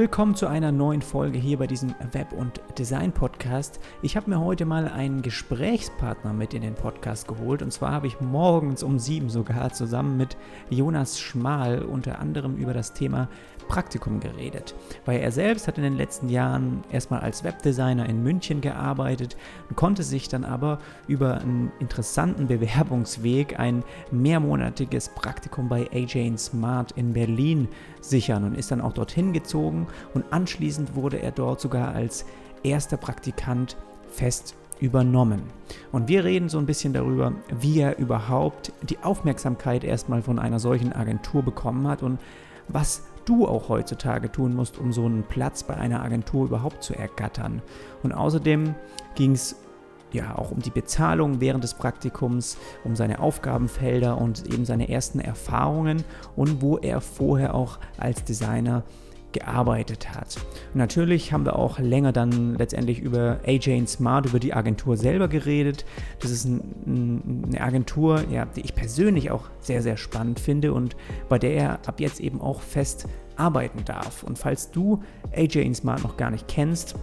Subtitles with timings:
[0.00, 3.80] Willkommen zu einer neuen Folge hier bei diesem Web- und Design-Podcast.
[4.00, 8.06] Ich habe mir heute mal einen Gesprächspartner mit in den Podcast geholt und zwar habe
[8.06, 10.38] ich morgens um sieben sogar zusammen mit
[10.70, 13.28] Jonas Schmal unter anderem über das Thema
[13.68, 14.74] Praktikum geredet,
[15.04, 19.36] weil er selbst hat in den letzten Jahren erstmal als Webdesigner in München gearbeitet
[19.68, 26.92] und konnte sich dann aber über einen interessanten Bewerbungsweg ein mehrmonatiges Praktikum bei AJ Smart
[26.92, 27.68] in Berlin
[28.00, 32.24] sichern und ist dann auch dorthin gezogen und anschließend wurde er dort sogar als
[32.62, 33.76] erster Praktikant
[34.08, 35.42] fest übernommen.
[35.92, 40.58] Und wir reden so ein bisschen darüber, wie er überhaupt die Aufmerksamkeit erstmal von einer
[40.58, 42.18] solchen Agentur bekommen hat und
[42.68, 46.94] was du auch heutzutage tun musst, um so einen Platz bei einer Agentur überhaupt zu
[46.94, 47.62] ergattern.
[48.02, 48.74] Und außerdem
[49.14, 49.56] ging es
[50.14, 55.20] ja auch um die Bezahlung während des Praktikums, um seine Aufgabenfelder und eben seine ersten
[55.20, 56.04] Erfahrungen
[56.36, 58.84] und wo er vorher auch als Designer
[59.32, 60.36] gearbeitet hat.
[60.72, 65.28] Und natürlich haben wir auch länger dann letztendlich über AJ Smart, über die Agentur selber
[65.28, 65.84] geredet.
[66.20, 70.96] Das ist ein, eine Agentur, ja, die ich persönlich auch sehr, sehr spannend finde und
[71.28, 74.22] bei der er ab jetzt eben auch fest arbeiten darf.
[74.22, 75.02] Und falls du
[75.34, 76.94] AJ Smart noch gar nicht kennst,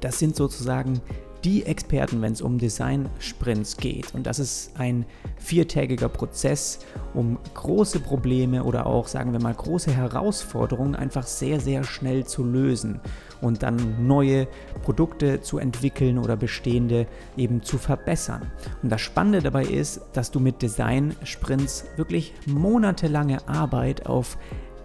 [0.00, 1.00] das sind sozusagen
[1.44, 4.14] die Experten, wenn es um Design-Sprints geht.
[4.14, 6.80] Und das ist ein viertägiger Prozess,
[7.14, 12.44] um große Probleme oder auch, sagen wir mal, große Herausforderungen einfach sehr, sehr schnell zu
[12.44, 13.00] lösen
[13.40, 14.48] und dann neue
[14.82, 18.50] Produkte zu entwickeln oder bestehende eben zu verbessern.
[18.82, 24.36] Und das Spannende dabei ist, dass du mit Design-Sprints wirklich monatelange Arbeit auf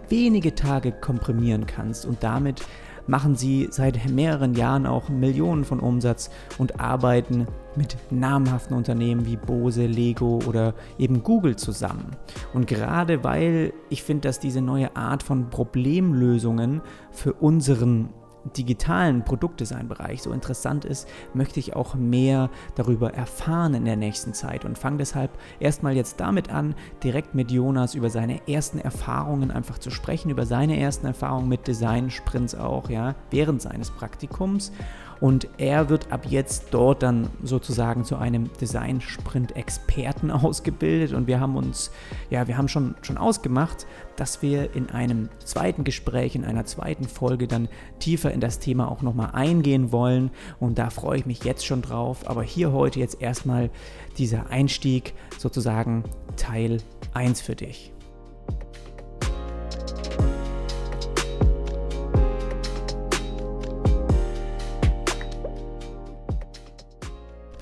[0.08, 2.62] wenige Tage komprimieren kannst und damit
[3.06, 9.36] machen sie seit mehreren Jahren auch Millionen von Umsatz und arbeiten mit namhaften Unternehmen wie
[9.36, 12.16] Bose, Lego oder eben Google zusammen.
[12.54, 16.80] Und gerade weil ich finde, dass diese neue Art von Problemlösungen
[17.12, 18.08] für unseren
[18.56, 24.64] digitalen Produktdesign-Bereich so interessant ist, möchte ich auch mehr darüber erfahren in der nächsten Zeit
[24.64, 29.78] und fange deshalb erstmal jetzt damit an, direkt mit Jonas über seine ersten Erfahrungen einfach
[29.78, 34.72] zu sprechen, über seine ersten Erfahrungen mit Design-Sprints auch, ja, während seines Praktikums
[35.20, 41.12] und er wird ab jetzt dort dann sozusagen zu einem Design-Sprint-Experten ausgebildet.
[41.14, 41.90] Und wir haben uns,
[42.30, 47.08] ja, wir haben schon, schon ausgemacht, dass wir in einem zweiten Gespräch, in einer zweiten
[47.08, 47.68] Folge dann
[47.98, 50.30] tiefer in das Thema auch nochmal eingehen wollen.
[50.60, 52.28] Und da freue ich mich jetzt schon drauf.
[52.28, 53.70] Aber hier heute jetzt erstmal
[54.18, 56.04] dieser Einstieg, sozusagen
[56.36, 56.78] Teil
[57.14, 57.95] 1 für dich.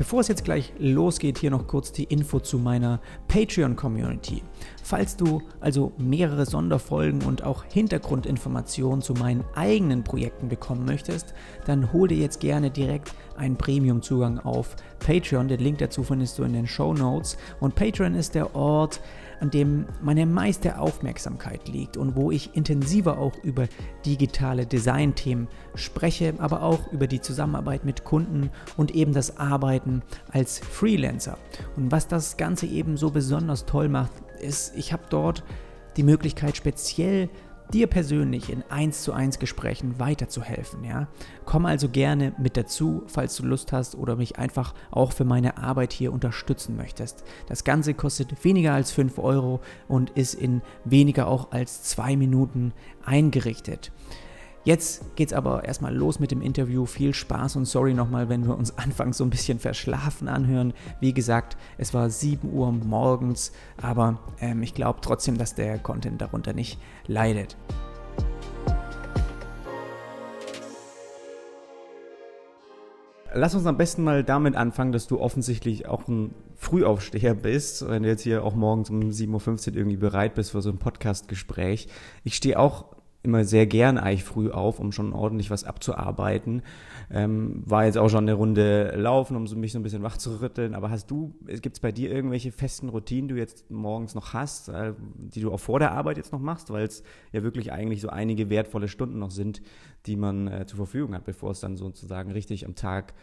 [0.04, 4.42] Bevor es jetzt gleich losgeht, hier noch kurz die Info zu meiner Patreon-Community.
[4.82, 11.32] Falls du also mehrere Sonderfolgen und auch Hintergrundinformationen zu meinen eigenen Projekten bekommen möchtest,
[11.64, 15.48] dann hol dir jetzt gerne direkt einen Premium-Zugang auf Patreon.
[15.48, 17.38] Den Link dazu findest du in den Show Notes.
[17.60, 19.00] Und Patreon ist der Ort,
[19.44, 23.68] an dem meine meiste Aufmerksamkeit liegt und wo ich intensiver auch über
[24.06, 30.00] digitale Design-Themen spreche, aber auch über die Zusammenarbeit mit Kunden und eben das Arbeiten
[30.32, 31.36] als Freelancer.
[31.76, 35.44] Und was das Ganze eben so besonders toll macht, ist, ich habe dort
[35.98, 37.28] die Möglichkeit, speziell
[37.72, 40.84] dir persönlich in 1 zu 1 Gesprächen weiterzuhelfen.
[40.84, 41.08] Ja?
[41.44, 45.58] Komm also gerne mit dazu, falls du Lust hast oder mich einfach auch für meine
[45.58, 47.24] Arbeit hier unterstützen möchtest.
[47.48, 52.72] Das Ganze kostet weniger als 5 Euro und ist in weniger auch als 2 Minuten
[53.04, 53.92] eingerichtet.
[54.64, 56.86] Jetzt geht's aber erstmal los mit dem Interview.
[56.86, 60.72] Viel Spaß und sorry nochmal, wenn wir uns anfangs so ein bisschen verschlafen anhören.
[61.00, 66.22] Wie gesagt, es war 7 Uhr morgens, aber ähm, ich glaube trotzdem, dass der Content
[66.22, 67.58] darunter nicht leidet.
[73.36, 78.04] Lass uns am besten mal damit anfangen, dass du offensichtlich auch ein Frühaufsteher bist, wenn
[78.04, 81.88] du jetzt hier auch morgens um 7.15 Uhr irgendwie bereit bist für so ein Podcast-Gespräch.
[82.22, 82.93] Ich stehe auch
[83.24, 86.62] immer sehr gern eigentlich früh auf, um schon ordentlich was abzuarbeiten.
[87.10, 90.18] Ähm, war jetzt auch schon eine Runde laufen, um so mich so ein bisschen wach
[90.18, 90.74] zu rütteln.
[90.74, 94.34] Aber hast du, gibt es bei dir irgendwelche festen Routinen, die du jetzt morgens noch
[94.34, 97.02] hast, äh, die du auch vor der Arbeit jetzt noch machst, weil es
[97.32, 99.62] ja wirklich eigentlich so einige wertvolle Stunden noch sind,
[100.06, 103.14] die man äh, zur Verfügung hat, bevor es dann sozusagen richtig am Tag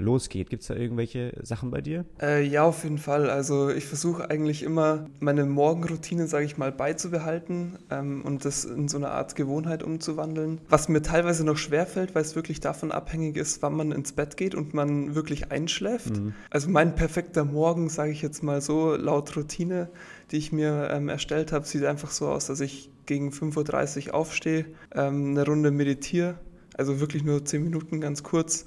[0.00, 0.50] losgeht.
[0.50, 2.04] Gibt es da irgendwelche Sachen bei dir?
[2.20, 3.30] Äh, ja, auf jeden Fall.
[3.30, 8.88] Also ich versuche eigentlich immer meine Morgenroutine, sage ich mal, beizubehalten ähm, und das in
[8.88, 10.60] so eine Art Gewohnheit umzuwandeln.
[10.68, 14.36] Was mir teilweise noch schwerfällt, weil es wirklich davon abhängig ist, wann man ins Bett
[14.36, 16.16] geht und man wirklich einschläft.
[16.16, 16.34] Mhm.
[16.50, 19.90] Also mein perfekter Morgen, sage ich jetzt mal so, laut Routine,
[20.30, 24.14] die ich mir ähm, erstellt habe, sieht einfach so aus, dass ich gegen 5.30 Uhr
[24.14, 26.38] aufstehe, ähm, eine Runde meditiere,
[26.76, 28.66] also wirklich nur 10 Minuten ganz kurz,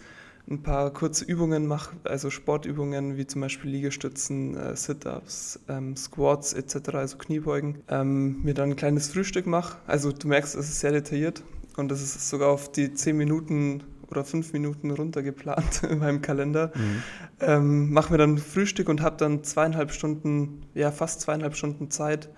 [0.49, 6.53] ein paar kurze Übungen mache, also Sportübungen wie zum Beispiel Liegestützen, äh, Sit-ups, ähm, Squats
[6.53, 9.77] etc., also Kniebeugen, ähm, mir dann ein kleines Frühstück mache.
[9.87, 11.43] Also du merkst, es ist sehr detailliert
[11.77, 16.71] und es ist sogar auf die 10 Minuten oder 5 Minuten runtergeplant in meinem Kalender.
[16.75, 17.03] Mhm.
[17.39, 22.29] Ähm, mache mir dann Frühstück und habe dann zweieinhalb Stunden, ja fast zweieinhalb Stunden Zeit,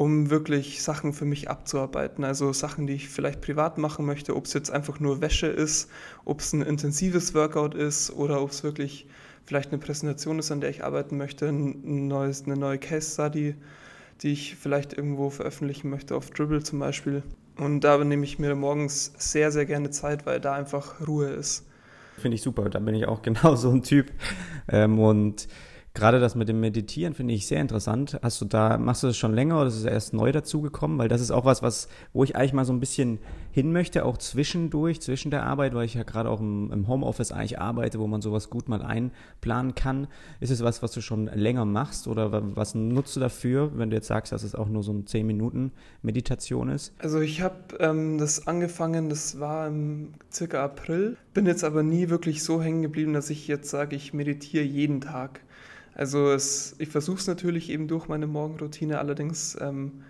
[0.00, 2.24] um wirklich Sachen für mich abzuarbeiten.
[2.24, 5.90] Also Sachen, die ich vielleicht privat machen möchte, ob es jetzt einfach nur Wäsche ist,
[6.24, 9.06] ob es ein intensives Workout ist oder ob es wirklich
[9.44, 13.56] vielleicht eine Präsentation ist, an der ich arbeiten möchte, ein neues, eine neue Case Study,
[14.22, 17.22] die ich vielleicht irgendwo veröffentlichen möchte, auf Dribble zum Beispiel.
[17.58, 21.66] Und da nehme ich mir morgens sehr, sehr gerne Zeit, weil da einfach Ruhe ist.
[22.16, 24.10] Finde ich super, da bin ich auch genau so ein Typ.
[24.66, 25.46] Ähm, und
[25.92, 28.20] Gerade das mit dem Meditieren finde ich sehr interessant.
[28.22, 30.98] Hast du da, machst du das schon länger oder ist es erst neu dazugekommen?
[30.98, 33.18] Weil das ist auch was, was, wo ich eigentlich mal so ein bisschen
[33.50, 37.32] hin möchte, auch zwischendurch, zwischen der Arbeit, weil ich ja gerade auch im, im Homeoffice
[37.32, 40.06] eigentlich arbeite, wo man sowas gut mal einplanen kann.
[40.38, 43.96] Ist es was, was du schon länger machst oder was nutzt du dafür, wenn du
[43.96, 45.72] jetzt sagst, dass es auch nur so ein 10 Minuten
[46.02, 46.94] Meditation ist?
[46.98, 52.10] Also ich habe ähm, das angefangen, das war im circa April, bin jetzt aber nie
[52.10, 55.40] wirklich so hängen geblieben, dass ich jetzt sage, ich meditiere jeden Tag.
[56.00, 60.02] Also es, ich versuche es natürlich eben durch meine Morgenroutine, allerdings ähm,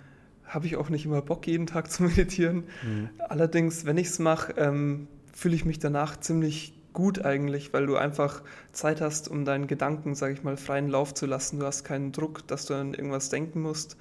[0.45, 2.63] habe ich auch nicht immer Bock, jeden Tag zu meditieren.
[2.85, 3.09] Mhm.
[3.29, 7.97] Allerdings, wenn ich es mache, ähm, fühle ich mich danach ziemlich gut eigentlich, weil du
[7.97, 11.59] einfach Zeit hast, um deinen Gedanken, sage ich mal, freien Lauf zu lassen.
[11.59, 13.97] Du hast keinen Druck, dass du an irgendwas denken musst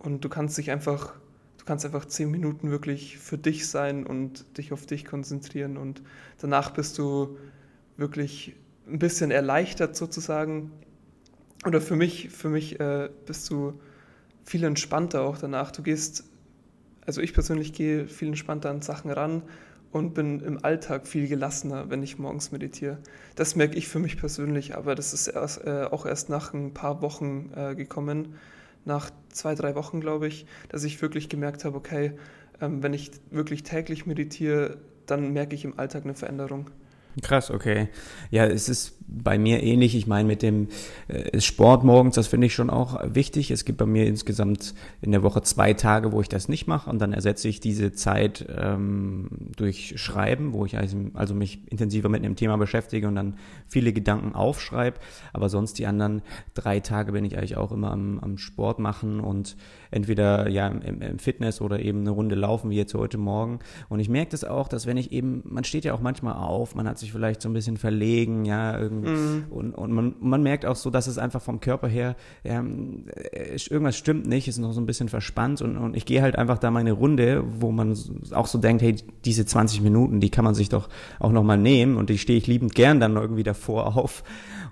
[0.00, 1.14] und du kannst dich einfach,
[1.58, 6.02] du kannst einfach zehn Minuten wirklich für dich sein und dich auf dich konzentrieren und
[6.40, 7.38] danach bist du
[7.96, 8.56] wirklich
[8.88, 10.72] ein bisschen erleichtert sozusagen
[11.64, 13.80] oder für mich, für mich äh, bist du
[14.44, 15.70] viel entspannter auch danach.
[15.70, 16.24] Du gehst,
[17.06, 19.42] also ich persönlich gehe viel entspannter an Sachen ran
[19.92, 22.98] und bin im Alltag viel gelassener, wenn ich morgens meditiere.
[23.36, 26.74] Das merke ich für mich persönlich, aber das ist erst, äh, auch erst nach ein
[26.74, 28.34] paar Wochen äh, gekommen,
[28.84, 32.12] nach zwei, drei Wochen, glaube ich, dass ich wirklich gemerkt habe, okay,
[32.60, 36.70] ähm, wenn ich wirklich täglich meditiere, dann merke ich im Alltag eine Veränderung.
[37.20, 37.88] Krass, okay.
[38.30, 39.94] Ja, es ist bei mir ähnlich.
[39.94, 40.68] Ich meine, mit dem
[41.08, 43.50] äh, Sport morgens, das finde ich schon auch wichtig.
[43.50, 46.88] Es gibt bei mir insgesamt in der Woche zwei Tage, wo ich das nicht mache
[46.88, 52.08] und dann ersetze ich diese Zeit ähm, durch Schreiben, wo ich also, also mich intensiver
[52.08, 53.34] mit einem Thema beschäftige und dann
[53.68, 54.98] viele Gedanken aufschreibe.
[55.32, 56.22] Aber sonst die anderen
[56.54, 59.56] drei Tage bin ich eigentlich auch immer am, am Sport machen und
[59.90, 63.60] entweder ja im, im, Fitness oder eben eine Runde laufen, wie jetzt heute Morgen.
[63.88, 66.74] Und ich merke das auch, dass wenn ich eben, man steht ja auch manchmal auf,
[66.74, 69.44] man hat sich vielleicht so ein bisschen verlegen, ja, irgendwie, mm.
[69.50, 72.64] und, und man, man merkt auch so, dass es einfach vom Körper her, ja,
[73.70, 76.58] irgendwas stimmt nicht, ist noch so ein bisschen verspannt und, und ich gehe halt einfach
[76.58, 77.96] da meine Runde, wo man
[78.32, 80.88] auch so denkt, hey, diese 20 Minuten, die kann man sich doch
[81.18, 84.22] auch nochmal nehmen und die stehe ich liebend gern dann irgendwie davor auf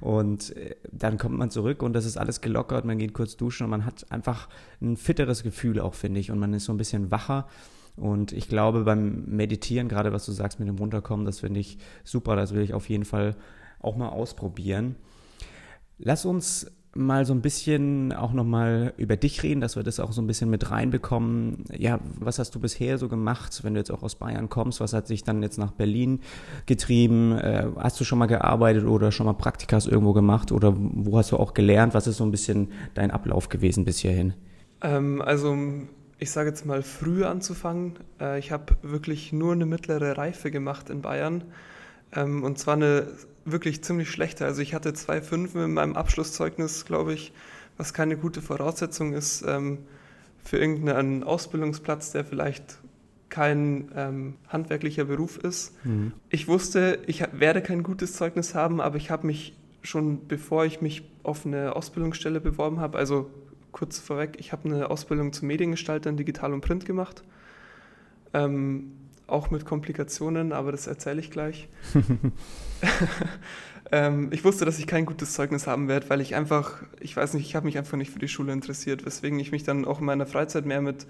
[0.01, 3.65] und äh, dann kommt man zurück und das ist alles gelockert, man geht kurz duschen
[3.65, 4.49] und man hat einfach
[4.81, 6.31] ein fitteres Gefühl auch, finde ich.
[6.31, 7.47] Und man ist so ein bisschen wacher.
[7.97, 11.79] Und ich glaube, beim Meditieren, gerade was du sagst mit dem Runterkommen, das finde ich
[12.03, 12.35] super.
[12.35, 13.37] Das will ich auf jeden Fall
[13.81, 14.97] auch mal ausprobieren.
[15.99, 20.13] Lass uns mal so ein bisschen auch nochmal über dich reden, dass wir das auch
[20.13, 21.65] so ein bisschen mit reinbekommen.
[21.77, 24.81] Ja, was hast du bisher so gemacht, wenn du jetzt auch aus Bayern kommst?
[24.81, 26.21] Was hat sich dann jetzt nach Berlin
[26.67, 27.33] getrieben?
[27.39, 31.31] Äh, hast du schon mal gearbeitet oder schon mal Praktikas irgendwo gemacht oder wo hast
[31.31, 31.95] du auch gelernt?
[31.95, 34.35] Was ist so ein bisschen dein Ablauf gewesen bis hierhin?
[34.83, 35.57] Ähm, also
[36.19, 38.01] ich sage jetzt mal früh anzufangen.
[38.21, 41.45] Äh, ich habe wirklich nur eine mittlere Reife gemacht in Bayern
[42.13, 43.07] ähm, und zwar eine
[43.45, 44.45] wirklich ziemlich schlechte.
[44.45, 47.33] Also ich hatte zwei Fünfen in meinem Abschlusszeugnis, glaube ich,
[47.77, 49.79] was keine gute Voraussetzung ist ähm,
[50.43, 52.79] für irgendeinen Ausbildungsplatz, der vielleicht
[53.29, 55.75] kein ähm, handwerklicher Beruf ist.
[55.85, 56.13] Mhm.
[56.29, 60.81] Ich wusste, ich werde kein gutes Zeugnis haben, aber ich habe mich schon, bevor ich
[60.81, 63.31] mich auf eine Ausbildungsstelle beworben habe, also
[63.73, 67.23] kurz vorweg, ich habe eine Ausbildung zum Mediengestalter in Digital und Print gemacht.
[68.35, 68.93] Ähm,
[69.31, 71.69] auch mit Komplikationen, aber das erzähle ich gleich.
[73.93, 77.35] ähm, ich wusste, dass ich kein gutes Zeugnis haben werde, weil ich einfach, ich weiß
[77.35, 80.01] nicht, ich habe mich einfach nicht für die Schule interessiert, weswegen ich mich dann auch
[80.01, 81.07] in meiner Freizeit mehr mit,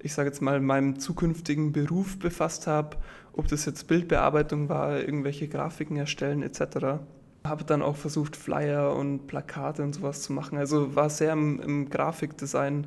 [0.00, 2.96] ich sage jetzt mal, meinem zukünftigen Beruf befasst habe,
[3.32, 7.00] ob das jetzt Bildbearbeitung war, irgendwelche Grafiken erstellen etc.
[7.44, 10.56] Habe dann auch versucht, Flyer und Plakate und sowas zu machen.
[10.58, 12.86] Also war sehr im, im Grafikdesign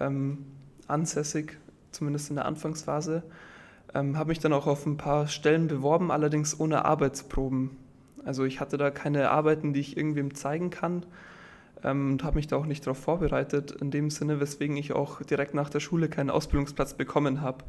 [0.00, 0.46] ähm,
[0.86, 1.58] ansässig,
[1.90, 3.22] zumindest in der Anfangsphase.
[3.94, 7.76] Ähm, habe mich dann auch auf ein paar Stellen beworben, allerdings ohne Arbeitsproben.
[8.24, 11.04] Also ich hatte da keine Arbeiten, die ich irgendwem zeigen kann.
[11.84, 15.22] ähm, und habe mich da auch nicht darauf vorbereitet, in dem Sinne, weswegen ich auch
[15.22, 17.64] direkt nach der Schule keinen Ausbildungsplatz bekommen habe.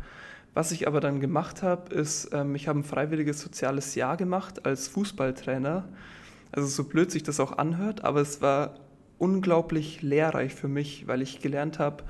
[0.54, 4.66] Was ich aber dann gemacht habe, ist, ähm, ich habe ein freiwilliges soziales Jahr gemacht
[4.66, 5.86] als Fußballtrainer.
[6.52, 8.76] Also so blöd sich das auch anhört, aber es war
[9.18, 12.04] unglaublich lehrreich für mich, weil ich gelernt habe,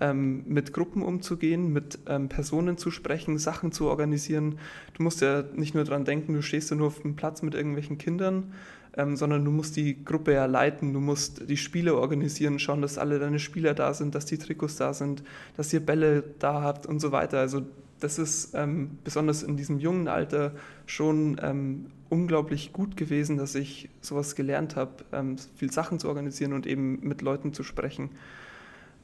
[0.00, 4.58] ähm, mit Gruppen umzugehen, mit ähm, Personen zu sprechen, Sachen zu organisieren.
[4.94, 7.54] Du musst ja nicht nur daran denken, du stehst ja nur auf dem Platz mit
[7.54, 8.52] irgendwelchen Kindern,
[8.96, 12.98] ähm, sondern du musst die Gruppe ja leiten, du musst die Spiele organisieren, schauen, dass
[12.98, 15.22] alle deine Spieler da sind, dass die Trikots da sind,
[15.56, 17.38] dass ihr Bälle da habt und so weiter.
[17.38, 17.62] Also
[18.00, 20.52] das ist ähm, besonders in diesem jungen Alter
[20.86, 26.52] schon ähm, unglaublich gut gewesen, dass ich sowas gelernt habe, ähm, viel Sachen zu organisieren
[26.52, 28.10] und eben mit Leuten zu sprechen.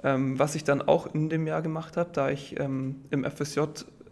[0.05, 3.61] Ähm, was ich dann auch in dem Jahr gemacht habe, da ich ähm, im FSJ,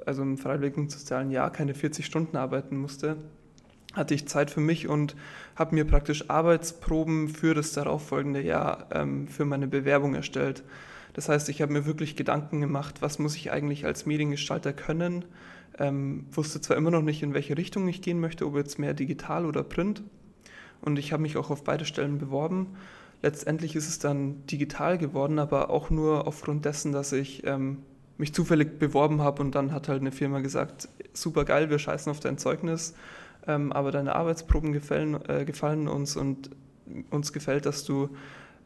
[0.06, 3.18] also im Freiwilligen Sozialen Jahr, keine 40 Stunden arbeiten musste,
[3.92, 5.14] hatte ich Zeit für mich und
[5.54, 10.64] habe mir praktisch Arbeitsproben für das darauffolgende Jahr ähm, für meine Bewerbung erstellt.
[11.12, 15.26] Das heißt, ich habe mir wirklich Gedanken gemacht, was muss ich eigentlich als Mediengestalter können.
[15.78, 18.94] Ähm, wusste zwar immer noch nicht, in welche Richtung ich gehen möchte, ob jetzt mehr
[18.94, 20.02] digital oder print.
[20.80, 22.68] Und ich habe mich auch auf beide Stellen beworben
[23.22, 27.78] Letztendlich ist es dann digital geworden, aber auch nur aufgrund dessen, dass ich ähm,
[28.18, 32.10] mich zufällig beworben habe und dann hat halt eine Firma gesagt, super geil, wir scheißen
[32.10, 32.94] auf dein Zeugnis,
[33.46, 36.50] ähm, aber deine Arbeitsproben gefallen, äh, gefallen uns und
[37.10, 38.10] uns gefällt, dass du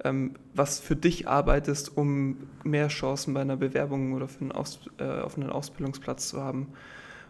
[0.05, 4.81] ähm, was für dich arbeitest, um mehr Chancen bei einer Bewerbung oder für einen Aus,
[4.99, 6.69] äh, auf einen Ausbildungsplatz zu haben.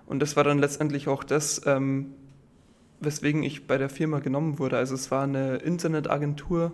[0.07, 2.15] Und das war dann letztendlich auch das, ähm,
[3.01, 4.79] weswegen ich bei der Firma genommen wurde.
[4.79, 6.73] Also es war eine Internetagentur,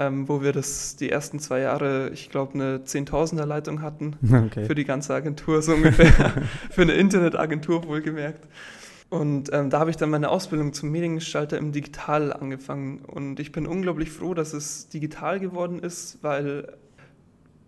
[0.00, 4.16] ähm, wo wir das die ersten zwei Jahre, ich glaube, eine Zehntausender Leitung hatten
[4.46, 4.64] okay.
[4.64, 6.32] für die ganze Agentur, so ungefähr,
[6.70, 8.48] für eine Internetagentur wohlgemerkt.
[9.10, 13.00] Und ähm, da habe ich dann meine Ausbildung zum Mediengestalter im Digital angefangen.
[13.00, 16.78] Und ich bin unglaublich froh, dass es digital geworden ist, weil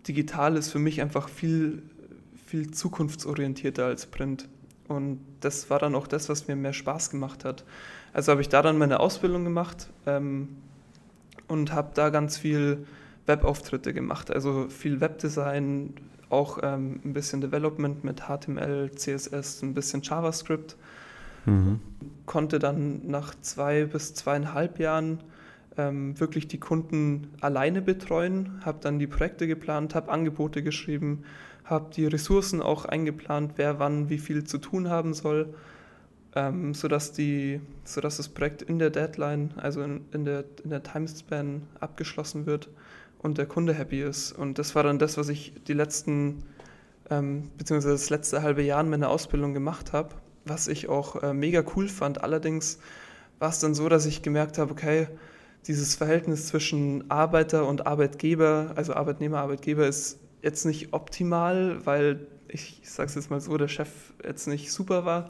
[0.08, 1.82] digital ist für mich einfach viel,
[2.46, 4.48] viel zukunftsorientierter als Print.
[4.88, 7.64] Und das war dann auch das, was mir mehr Spaß gemacht hat.
[8.14, 10.48] Also habe ich da dann meine Ausbildung gemacht, ähm,
[11.52, 12.86] und habe da ganz viel
[13.26, 15.92] Webauftritte gemacht, also viel Webdesign,
[16.30, 20.76] auch ähm, ein bisschen Development mit HTML, CSS, ein bisschen JavaScript.
[21.44, 21.80] Mhm.
[22.24, 25.20] Konnte dann nach zwei bis zweieinhalb Jahren
[25.76, 31.24] ähm, wirklich die Kunden alleine betreuen, habe dann die Projekte geplant, habe Angebote geschrieben,
[31.64, 35.52] habe die Ressourcen auch eingeplant, wer wann wie viel zu tun haben soll
[36.34, 40.82] ähm, sodass, die, sodass das Projekt in der Deadline, also in, in, der, in der
[40.82, 42.68] Timespan abgeschlossen wird
[43.18, 44.32] und der Kunde happy ist.
[44.32, 46.44] Und das war dann das, was ich die letzten,
[47.10, 51.34] ähm, beziehungsweise das letzte halbe Jahr in meiner Ausbildung gemacht habe, was ich auch äh,
[51.34, 52.24] mega cool fand.
[52.24, 52.78] Allerdings
[53.38, 55.08] war es dann so, dass ich gemerkt habe, okay,
[55.66, 62.80] dieses Verhältnis zwischen Arbeiter und Arbeitgeber, also Arbeitnehmer, Arbeitgeber, ist jetzt nicht optimal, weil ich,
[62.82, 63.88] ich sage es jetzt mal so, der Chef
[64.24, 65.28] jetzt nicht super war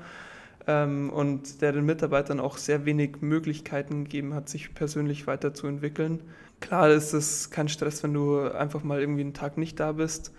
[0.66, 6.20] ähm, und der den Mitarbeitern auch sehr wenig Möglichkeiten gegeben hat, sich persönlich weiterzuentwickeln.
[6.60, 10.32] Klar ist es kein Stress, wenn du einfach mal irgendwie einen Tag nicht da bist,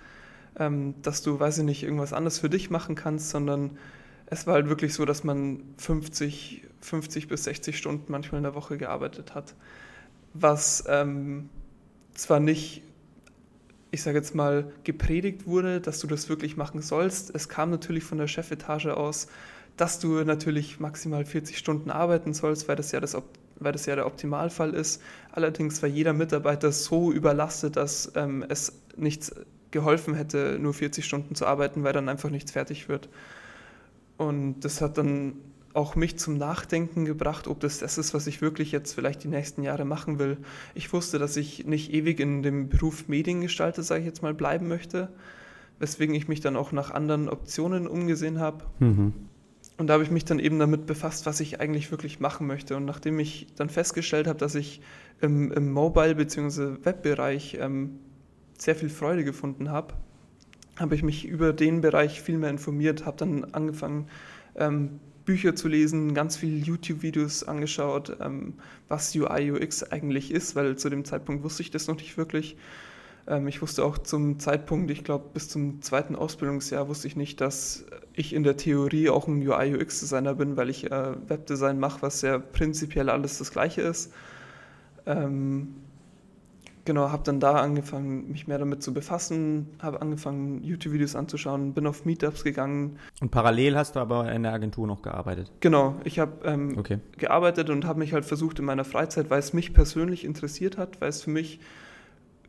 [0.57, 3.77] ähm, dass du, weiß ich nicht, irgendwas anderes für dich machen kannst, sondern
[4.27, 8.55] es war halt wirklich so, dass man 50, 50 bis 60 Stunden manchmal in der
[8.55, 9.55] Woche gearbeitet hat,
[10.33, 11.49] was ähm,
[12.13, 12.83] zwar nicht
[13.93, 17.33] ich sage jetzt mal, gepredigt wurde, dass du das wirklich machen sollst.
[17.35, 19.27] Es kam natürlich von der Chefetage aus,
[19.77, 23.17] dass du natürlich maximal 40 Stunden arbeiten sollst, weil das ja, das,
[23.59, 25.01] weil das ja der Optimalfall ist.
[25.31, 29.33] Allerdings war jeder Mitarbeiter so überlastet, dass ähm, es nichts
[29.71, 33.09] geholfen hätte, nur 40 Stunden zu arbeiten, weil dann einfach nichts fertig wird.
[34.17, 35.33] Und das hat dann
[35.73, 39.27] auch mich zum Nachdenken gebracht, ob das das ist, was ich wirklich jetzt vielleicht die
[39.27, 40.37] nächsten Jahre machen will.
[40.75, 44.67] Ich wusste, dass ich nicht ewig in dem Beruf Mediengestalter, sage ich jetzt mal, bleiben
[44.67, 45.09] möchte,
[45.79, 48.63] weswegen ich mich dann auch nach anderen Optionen umgesehen habe.
[48.79, 49.13] Mhm.
[49.83, 52.77] Und da habe ich mich dann eben damit befasst, was ich eigentlich wirklich machen möchte.
[52.77, 54.79] Und nachdem ich dann festgestellt habe, dass ich
[55.19, 56.77] im, im Mobile- bzw.
[56.85, 57.99] Webbereich ähm,
[58.57, 59.95] sehr viel Freude gefunden habe,
[60.79, 64.07] habe ich mich über den Bereich viel mehr informiert, habe dann angefangen,
[64.55, 68.53] ähm, Bücher zu lesen, ganz viele YouTube-Videos angeschaut, ähm,
[68.87, 72.55] was UI, UX eigentlich ist, weil zu dem Zeitpunkt wusste ich das noch nicht wirklich.
[73.27, 77.41] Ähm, ich wusste auch zum Zeitpunkt, ich glaube bis zum zweiten Ausbildungsjahr wusste ich nicht,
[77.41, 82.21] dass ich in der Theorie auch ein UI-UX-Designer bin, weil ich äh, Webdesign mache, was
[82.21, 84.13] ja prinzipiell alles das gleiche ist.
[85.05, 85.75] Ähm,
[86.85, 91.87] genau, habe dann da angefangen, mich mehr damit zu befassen, habe angefangen, YouTube-Videos anzuschauen, bin
[91.87, 92.99] auf Meetups gegangen.
[93.21, 95.51] Und parallel hast du aber in der Agentur noch gearbeitet?
[95.59, 96.99] Genau, ich habe ähm, okay.
[97.17, 101.01] gearbeitet und habe mich halt versucht in meiner Freizeit, weil es mich persönlich interessiert hat,
[101.01, 101.59] weil es für mich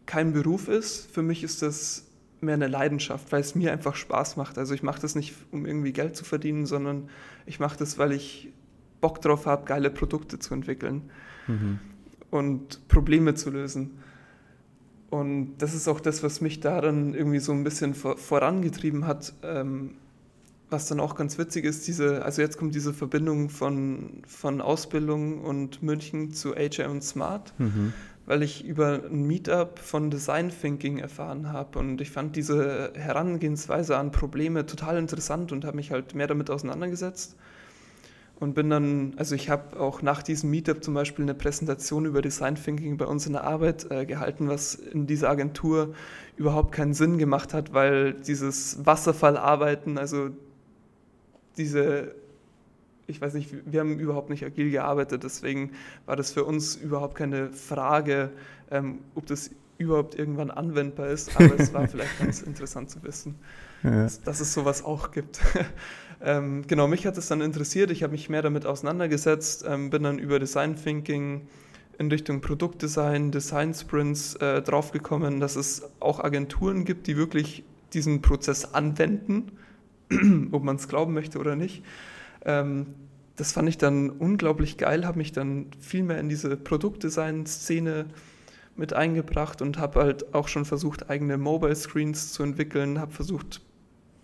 [0.06, 1.10] kein Beruf ist.
[1.10, 2.06] Für mich ist das
[2.40, 4.58] mehr eine Leidenschaft, weil es mir einfach Spaß macht.
[4.58, 7.08] Also ich mache das nicht, um irgendwie Geld zu verdienen, sondern
[7.46, 8.52] ich mache das, weil ich
[9.00, 11.10] Bock drauf habe, geile Produkte zu entwickeln
[11.46, 11.78] mhm.
[12.30, 13.98] und Probleme zu lösen.
[15.10, 19.34] Und das ist auch das, was mich daran irgendwie so ein bisschen vor, vorangetrieben hat.
[19.42, 19.92] Ähm,
[20.70, 25.42] was dann auch ganz witzig ist, diese, also jetzt kommt diese Verbindung von, von Ausbildung
[25.42, 27.52] und München zu AJ und Smart.
[27.58, 27.92] Mhm
[28.26, 33.98] weil ich über ein Meetup von Design Thinking erfahren habe und ich fand diese Herangehensweise
[33.98, 37.36] an Probleme total interessant und habe mich halt mehr damit auseinandergesetzt.
[38.40, 42.20] Und bin dann, also ich habe auch nach diesem Meetup zum Beispiel eine Präsentation über
[42.20, 45.94] Design Thinking bei uns in der Arbeit äh, gehalten, was in dieser Agentur
[46.36, 50.30] überhaupt keinen Sinn gemacht hat, weil dieses Wasserfallarbeiten, also
[51.56, 52.16] diese
[53.06, 55.72] ich weiß nicht, wir haben überhaupt nicht agil gearbeitet, deswegen
[56.06, 58.30] war das für uns überhaupt keine Frage,
[58.70, 63.36] ähm, ob das überhaupt irgendwann anwendbar ist, aber es war vielleicht ganz interessant zu wissen,
[63.82, 64.04] ja.
[64.04, 65.40] dass, dass, es sowas auch gibt.
[66.22, 70.02] ähm, genau, mich hat es dann interessiert, ich habe mich mehr damit auseinandergesetzt, ähm, bin
[70.02, 71.48] dann über Design Thinking
[71.98, 78.22] in Richtung Produktdesign, Design Sprints äh, draufgekommen, dass es auch Agenturen gibt, die wirklich diesen
[78.22, 79.52] Prozess anwenden,
[80.52, 81.84] ob man es glauben möchte oder nicht.
[82.44, 82.86] Ähm,
[83.36, 88.06] das fand ich dann unglaublich geil, habe mich dann viel mehr in diese Produktdesign-Szene
[88.76, 93.60] mit eingebracht und habe halt auch schon versucht, eigene Mobile Screens zu entwickeln, habe versucht,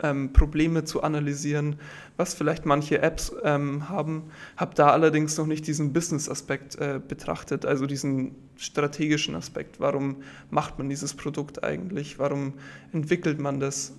[0.02, 1.76] ähm, Probleme zu analysieren,
[2.16, 7.66] was vielleicht manche Apps ähm, haben, habe da allerdings noch nicht diesen Business-Aspekt äh, betrachtet,
[7.66, 9.80] also diesen strategischen Aspekt.
[9.80, 12.18] Warum macht man dieses Produkt eigentlich?
[12.18, 12.54] Warum
[12.92, 13.92] entwickelt man das?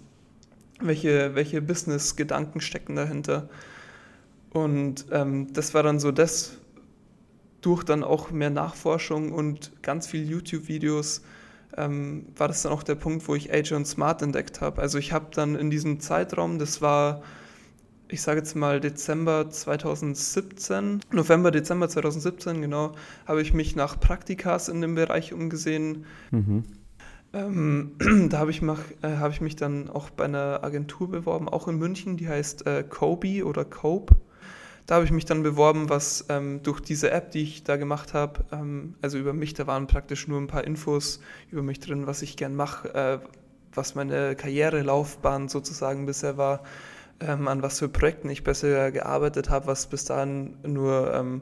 [0.80, 3.50] Welche, welche Business-Gedanken stecken dahinter?
[4.54, 6.58] Und ähm, das war dann so das,
[7.62, 11.22] durch dann auch mehr Nachforschung und ganz viel YouTube-Videos,
[11.78, 14.82] ähm, war das dann auch der Punkt, wo ich Age und Smart entdeckt habe.
[14.82, 17.22] Also ich habe dann in diesem Zeitraum, das war,
[18.10, 22.92] ich sage jetzt mal Dezember 2017, November, Dezember 2017, genau,
[23.26, 26.06] habe ich mich nach Praktikas in dem Bereich umgesehen.
[26.32, 26.64] Mhm.
[27.32, 27.92] Ähm,
[28.30, 31.78] da habe ich, äh, hab ich mich dann auch bei einer Agentur beworben, auch in
[31.78, 34.16] München, die heißt äh, Kobe oder Cope.
[34.92, 38.14] Da habe ich mich dann beworben, was ähm, durch diese App, die ich da gemacht
[38.14, 42.08] habe, ähm, also über mich, da waren praktisch nur ein paar Infos über mich drin,
[42.08, 43.20] was ich gern mache, äh,
[43.74, 46.64] was meine Karrierelaufbahn sozusagen bisher war,
[47.22, 51.42] ähm, an was für Projekten ich besser gearbeitet habe, was bis dahin nur, ähm,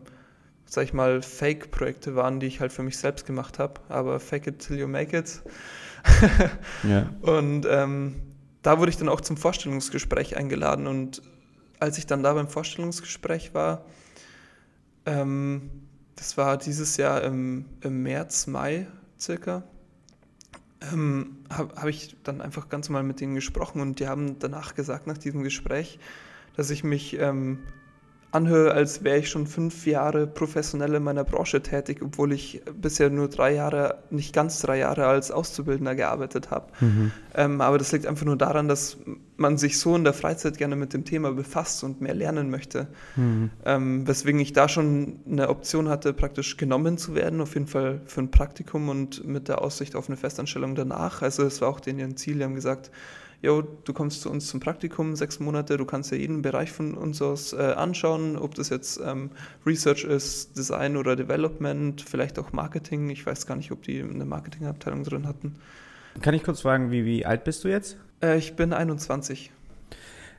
[0.68, 4.46] sag ich mal, Fake-Projekte waren, die ich halt für mich selbst gemacht habe, aber fake
[4.46, 5.42] it till you make it.
[6.84, 7.10] ja.
[7.22, 8.14] Und ähm,
[8.62, 11.24] da wurde ich dann auch zum Vorstellungsgespräch eingeladen und
[11.80, 13.86] als ich dann da beim Vorstellungsgespräch war,
[15.06, 15.70] ähm,
[16.15, 18.88] das war dieses Jahr im, im März, Mai
[19.20, 19.63] circa,
[20.92, 24.76] ähm, habe hab ich dann einfach ganz mal mit denen gesprochen und die haben danach
[24.76, 26.00] gesagt, nach diesem Gespräch,
[26.56, 27.60] dass ich mich ähm,
[28.32, 33.10] anhöre, als wäre ich schon fünf Jahre professionell in meiner Branche tätig, obwohl ich bisher
[33.10, 36.68] nur drei Jahre, nicht ganz drei Jahre als Auszubildender gearbeitet habe.
[36.80, 37.12] Mhm.
[37.34, 38.98] Ähm, aber das liegt einfach nur daran, dass
[39.38, 42.88] man sich so in der Freizeit gerne mit dem Thema befasst und mehr lernen möchte.
[43.15, 43.50] Mhm.
[43.65, 48.02] Ähm, weswegen ich da schon eine Option hatte, praktisch genommen zu werden, auf jeden Fall
[48.06, 51.24] für ein Praktikum und mit der Aussicht auf eine Festanstellung danach.
[51.24, 52.92] Also es war auch denen ihr Ziel, die haben gesagt,
[53.41, 56.95] jo, du kommst zu uns zum Praktikum, sechs Monate, du kannst ja jeden Bereich von
[56.95, 59.32] uns aus äh, anschauen, ob das jetzt ähm,
[59.65, 63.10] Research ist, Design oder Development, vielleicht auch Marketing.
[63.10, 65.56] Ich weiß gar nicht, ob die eine Marketingabteilung drin hatten.
[66.21, 67.97] Kann ich kurz fragen, wie, wie alt bist du jetzt?
[68.21, 69.52] Äh, ich bin 21.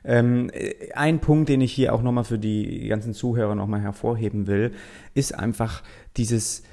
[0.03, 0.49] Ähm,
[0.95, 4.73] ein Punkt, den ich hier auch nochmal für die ganzen Zuhörer nochmal hervorheben will,
[5.13, 5.83] ist einfach
[6.17, 6.63] dieses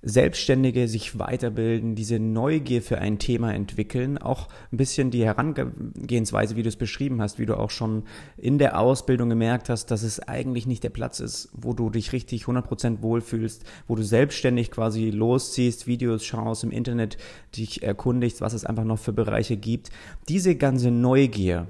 [0.00, 6.62] Selbstständige sich weiterbilden, diese Neugier für ein Thema entwickeln, auch ein bisschen die Herangehensweise, wie
[6.62, 8.04] du es beschrieben hast, wie du auch schon
[8.36, 12.12] in der Ausbildung gemerkt hast, dass es eigentlich nicht der Platz ist, wo du dich
[12.12, 17.18] richtig 100% wohlfühlst, wo du selbstständig quasi losziehst, Videos schaust, im Internet
[17.56, 19.90] dich erkundigst, was es einfach noch für Bereiche gibt.
[20.28, 21.66] Diese ganze Neugier,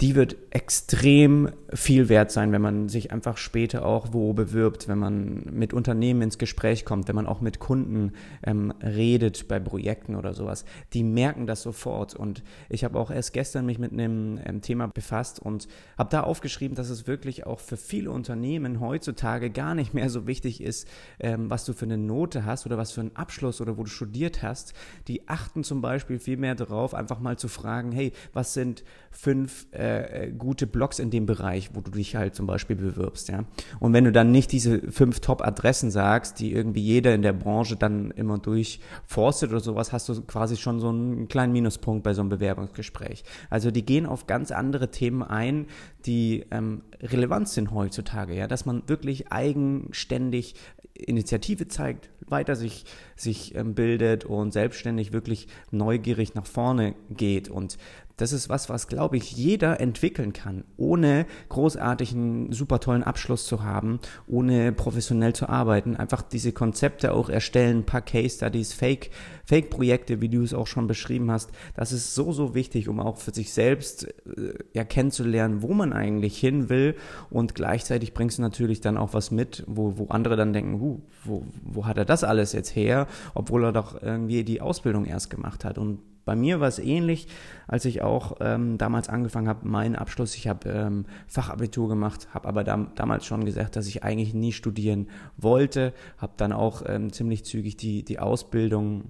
[0.00, 4.98] die wird extrem viel wert sein, wenn man sich einfach später auch wo bewirbt, wenn
[4.98, 8.12] man mit Unternehmen ins Gespräch kommt, wenn man auch mit Kunden
[8.46, 10.64] ähm, redet bei Projekten oder sowas.
[10.92, 12.14] Die merken das sofort.
[12.14, 15.66] Und ich habe auch erst gestern mich mit einem ähm, Thema befasst und
[15.98, 20.28] habe da aufgeschrieben, dass es wirklich auch für viele Unternehmen heutzutage gar nicht mehr so
[20.28, 20.86] wichtig ist,
[21.18, 23.90] ähm, was du für eine Note hast oder was für einen Abschluss oder wo du
[23.90, 24.74] studiert hast.
[25.08, 29.66] Die achten zum Beispiel viel mehr darauf, einfach mal zu fragen, hey, was sind fünf
[29.72, 29.87] äh,
[30.36, 33.44] gute Blogs in dem Bereich, wo du dich halt zum Beispiel bewirbst, ja.
[33.80, 37.76] Und wenn du dann nicht diese fünf Top-Adressen sagst, die irgendwie jeder in der Branche
[37.76, 42.22] dann immer durchforstet oder sowas, hast du quasi schon so einen kleinen Minuspunkt bei so
[42.22, 43.24] einem Bewerbungsgespräch.
[43.50, 45.66] Also die gehen auf ganz andere Themen ein,
[46.06, 50.54] die ähm, relevant sind heutzutage, ja, dass man wirklich eigenständig
[50.94, 52.84] Initiative zeigt, weiter sich,
[53.16, 57.48] sich ähm, bildet und selbstständig wirklich neugierig nach vorne geht.
[57.48, 57.78] Und
[58.18, 63.62] das ist was, was, glaube ich, jeder entwickeln kann, ohne großartigen, super tollen Abschluss zu
[63.62, 65.96] haben, ohne professionell zu arbeiten.
[65.96, 69.10] Einfach diese Konzepte auch erstellen, ein paar Case Studies, Fake,
[69.44, 71.50] Fake-Projekte, wie du es auch schon beschrieben hast.
[71.74, 75.92] Das ist so, so wichtig, um auch für sich selbst äh, ja kennenzulernen, wo man
[75.92, 76.96] eigentlich hin will.
[77.30, 80.98] Und gleichzeitig bringst du natürlich dann auch was mit, wo, wo andere dann denken, huh,
[81.24, 85.30] wo, wo hat er das alles jetzt her, obwohl er doch irgendwie die Ausbildung erst
[85.30, 85.78] gemacht hat.
[85.78, 87.26] Und bei mir war es ähnlich,
[87.68, 92.46] als ich auch ähm, damals angefangen habe, meinen Abschluss, ich habe ähm, Fachabitur gemacht, habe
[92.46, 97.14] aber dam damals schon gesagt, dass ich eigentlich nie studieren wollte, habe dann auch ähm,
[97.14, 99.04] ziemlich zügig die, die Ausbildung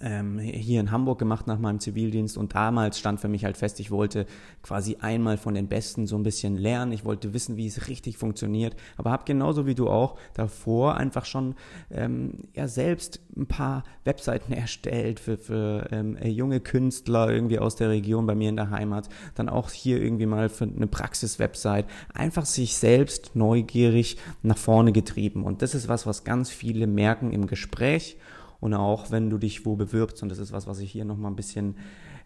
[0.00, 3.90] hier in Hamburg gemacht nach meinem Zivildienst und damals stand für mich halt fest, ich
[3.90, 4.26] wollte
[4.62, 8.18] quasi einmal von den Besten so ein bisschen lernen, ich wollte wissen, wie es richtig
[8.18, 11.54] funktioniert, aber habe genauso wie du auch davor einfach schon
[11.90, 17.88] ähm, ja selbst ein paar Webseiten erstellt für, für ähm, junge Künstler irgendwie aus der
[17.88, 22.44] Region bei mir in der Heimat, dann auch hier irgendwie mal für eine Praxis-Website, einfach
[22.44, 25.44] sich selbst neugierig nach vorne getrieben.
[25.44, 28.18] Und das ist was, was ganz viele merken im Gespräch
[28.60, 31.30] und auch wenn du dich wo bewirbst, und das ist was, was ich hier nochmal
[31.30, 31.76] ein bisschen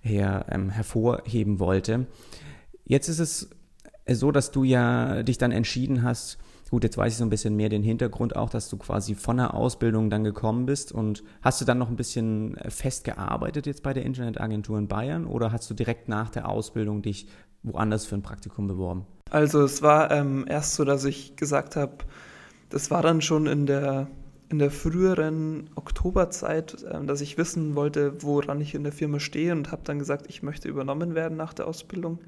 [0.01, 2.07] her, ähm, hervorheben wollte.
[2.85, 3.51] Jetzt ist es
[4.09, 6.39] so, dass du ja dich dann entschieden hast,
[6.73, 9.37] gut, jetzt weiß ich so ein bisschen mehr den Hintergrund auch, dass du quasi von
[9.37, 13.93] der Ausbildung dann gekommen bist und hast du dann noch ein bisschen festgearbeitet jetzt bei
[13.93, 17.29] der Internetagentur in Bayern oder hast du direkt nach der Ausbildung dich
[17.63, 19.05] woanders für ein Praktikum beworben?
[19.31, 21.93] Also es war ähm, erst so, dass ich gesagt habe,
[22.71, 24.09] das war dann schon in der
[24.53, 29.53] in der früheren Oktoberzeit, äh, dass ich wissen wollte, woran ich in der Firma stehe
[29.53, 32.19] und habe dann gesagt, ich möchte übernommen werden nach der Ausbildung.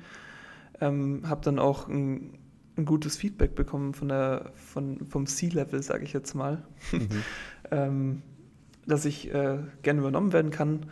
[0.80, 2.38] Ähm, habe dann auch ein,
[2.78, 7.08] ein, gutes Feedback bekommen von der, von, vom C-Level, sage ich jetzt mal, mhm.
[7.70, 8.22] ähm,
[8.87, 10.87] dass ich äh, gerne übernommen werden kann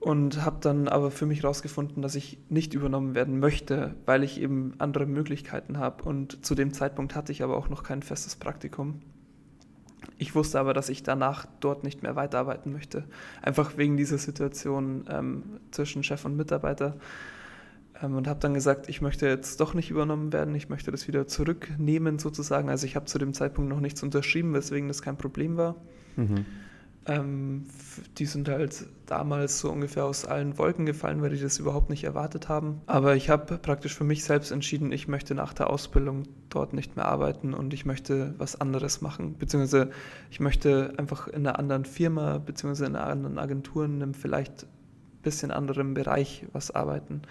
[0.00, 4.40] und habe dann aber für mich herausgefunden, dass ich nicht übernommen werden möchte, weil ich
[4.40, 8.34] eben andere Möglichkeiten habe und zu dem Zeitpunkt hatte ich aber auch noch kein festes
[8.34, 9.00] Praktikum.
[10.18, 13.04] Ich wusste aber, dass ich danach dort nicht mehr weiterarbeiten möchte.
[13.40, 16.96] Einfach wegen dieser Situation ähm, zwischen Chef und Mitarbeiter.
[18.02, 21.06] Ähm, und habe dann gesagt, ich möchte jetzt doch nicht übernommen werden, ich möchte das
[21.06, 22.68] wieder zurücknehmen sozusagen.
[22.68, 25.76] Also ich habe zu dem Zeitpunkt noch nichts unterschrieben, weswegen das kein Problem war.
[26.16, 26.44] Mhm.
[27.08, 27.64] Ähm,
[28.18, 32.04] die sind halt damals so ungefähr aus allen Wolken gefallen, weil die das überhaupt nicht
[32.04, 32.82] erwartet haben.
[32.86, 36.96] Aber ich habe praktisch für mich selbst entschieden, ich möchte nach der Ausbildung dort nicht
[36.96, 39.36] mehr arbeiten und ich möchte was anderes machen.
[39.38, 39.90] Beziehungsweise
[40.30, 44.66] ich möchte einfach in einer anderen Firma, beziehungsweise in einer anderen Agentur, in einem vielleicht
[45.22, 47.22] bisschen anderen Bereich was arbeiten.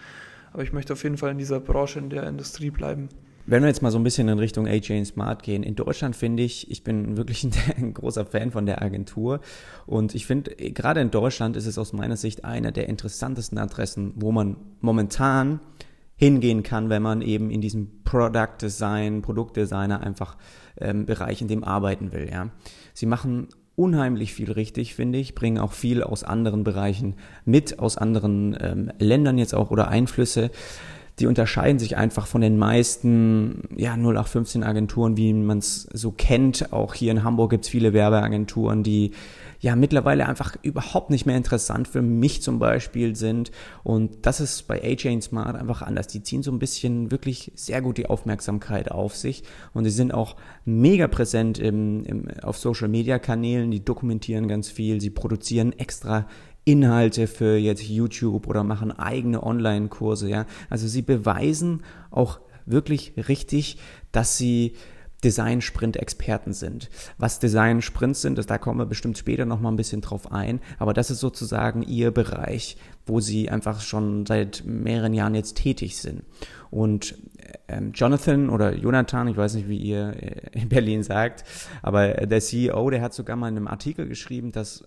[0.53, 3.09] Aber ich möchte auf jeden Fall in dieser Branche, in der Industrie bleiben.
[3.49, 6.43] Wenn wir jetzt mal so ein bisschen in Richtung AJ Smart gehen, in Deutschland finde
[6.43, 9.39] ich, ich bin wirklich ein, ein, großer Fan von der Agentur
[9.85, 14.11] und ich finde, gerade in Deutschland ist es aus meiner Sicht eine der interessantesten Adressen,
[14.15, 15.61] wo man momentan
[16.17, 20.35] hingehen kann, wenn man eben in diesem Product Design, Produktdesigner einfach
[20.81, 22.29] ähm, Bereich in dem arbeiten will.
[22.29, 22.49] Ja.
[22.93, 27.97] Sie machen unheimlich viel richtig, finde ich, bringen auch viel aus anderen Bereichen mit, aus
[27.97, 30.49] anderen ähm, Ländern jetzt auch oder Einflüsse
[31.19, 36.71] die unterscheiden sich einfach von den meisten ja, 0815 Agenturen, wie man es so kennt.
[36.71, 39.11] Auch hier in Hamburg gibt es viele Werbeagenturen, die
[39.59, 43.51] ja mittlerweile einfach überhaupt nicht mehr interessant für mich zum Beispiel sind.
[43.83, 46.05] Und das ist bei A-Chain Smart einfach anders.
[46.07, 49.41] Die ziehen so ein bisschen wirklich sehr gut die Aufmerksamkeit auf sich
[49.73, 53.71] und sie sind auch mega präsent im, im, auf Social Media Kanälen.
[53.71, 56.27] Die dokumentieren ganz viel, sie produzieren extra
[56.67, 60.45] Inhalte für jetzt YouTube oder machen eigene Online-Kurse, ja.
[60.69, 63.77] Also sie beweisen auch wirklich richtig,
[64.11, 64.73] dass sie
[65.23, 66.89] Design-Sprint-Experten sind.
[67.17, 70.93] Was Design-Sprints sind, das, da kommen wir bestimmt später nochmal ein bisschen drauf ein, aber
[70.93, 72.75] das ist sozusagen ihr Bereich,
[73.05, 76.23] wo sie einfach schon seit mehreren Jahren jetzt tätig sind.
[76.69, 77.15] Und
[77.69, 81.45] ähm, Jonathan oder Jonathan, ich weiß nicht, wie ihr äh, in Berlin sagt,
[81.81, 84.83] aber der CEO, der hat sogar mal in einem Artikel geschrieben, dass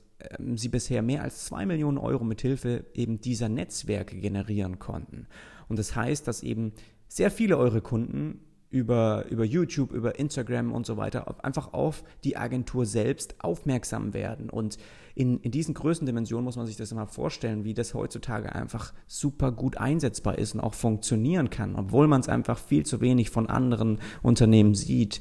[0.57, 5.27] sie bisher mehr als zwei Millionen Euro mithilfe eben dieser Netzwerke generieren konnten.
[5.69, 6.73] Und das heißt, dass eben
[7.09, 12.37] sehr viele eure Kunden über, über YouTube, über Instagram und so weiter einfach auf die
[12.37, 14.49] Agentur selbst aufmerksam werden.
[14.49, 14.79] Und
[15.17, 19.51] in, in diesen Größendimensionen muss man sich das mal vorstellen, wie das heutzutage einfach super
[19.51, 23.49] gut einsetzbar ist und auch funktionieren kann, obwohl man es einfach viel zu wenig von
[23.49, 25.21] anderen Unternehmen sieht.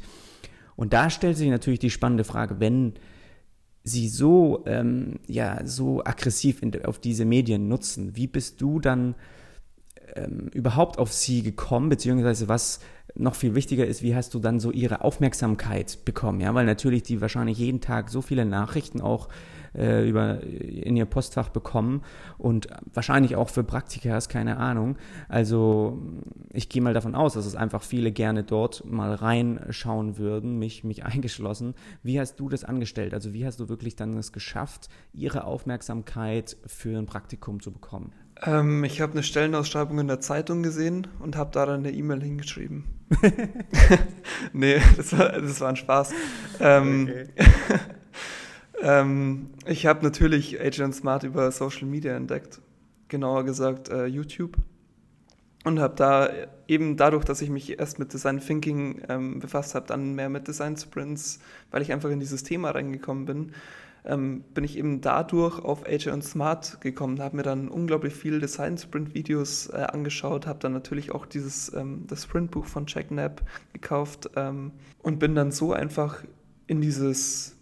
[0.76, 2.94] Und da stellt sich natürlich die spannende Frage, wenn
[3.84, 9.16] sie so, ähm, ja, so aggressiv in, auf diese Medien nutzen, wie bist du dann
[10.16, 12.80] ähm, überhaupt auf sie gekommen, beziehungsweise was
[13.16, 16.42] noch viel wichtiger ist, wie hast du dann so ihre Aufmerksamkeit bekommen?
[16.42, 19.30] Ja, weil natürlich die wahrscheinlich jeden Tag so viele Nachrichten auch
[19.76, 22.02] äh, über, in ihr Postfach bekommen
[22.38, 24.98] und wahrscheinlich auch für Praktikas, keine Ahnung.
[25.28, 26.00] Also
[26.52, 30.84] ich gehe mal davon aus, dass es einfach viele gerne dort mal reinschauen würden, mich,
[30.84, 31.76] mich eingeschlossen.
[32.04, 33.14] Wie hast du das angestellt?
[33.14, 38.14] Also wie hast du wirklich dann es geschafft, ihre Aufmerksamkeit für ein Praktikum zu bekommen?
[38.42, 42.22] Ähm, ich habe eine Stellenausschreibung in der Zeitung gesehen und habe da dann eine E-Mail
[42.22, 42.86] hingeschrieben.
[44.54, 46.14] nee, das war, das war ein Spaß.
[46.60, 47.26] Ähm, okay.
[48.82, 52.62] ähm, ich habe natürlich Agent Smart über Social Media entdeckt,
[53.08, 54.58] genauer gesagt äh, YouTube.
[55.66, 56.30] Und habe da
[56.70, 60.48] eben dadurch, dass ich mich erst mit Design Thinking ähm, befasst habe, dann mehr mit
[60.48, 61.40] Design Sprints,
[61.70, 63.52] weil ich einfach in dieses Thema reingekommen bin,
[64.06, 68.40] ähm, bin ich eben dadurch auf Agile und Smart gekommen, habe mir dann unglaublich viele
[68.40, 73.42] Design-Sprint-Videos äh, angeschaut, habe dann natürlich auch dieses ähm, das Sprint-Buch von Jack Knapp
[73.74, 74.72] gekauft ähm,
[75.04, 76.24] und bin dann so einfach
[76.68, 77.59] in dieses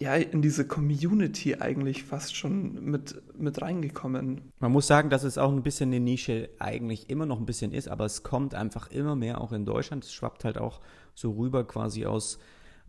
[0.00, 4.50] ja, in diese Community eigentlich fast schon mit, mit reingekommen.
[4.58, 7.72] Man muss sagen, dass es auch ein bisschen eine Nische eigentlich immer noch ein bisschen
[7.72, 10.04] ist, aber es kommt einfach immer mehr auch in Deutschland.
[10.04, 10.80] Es schwappt halt auch
[11.14, 12.38] so rüber quasi aus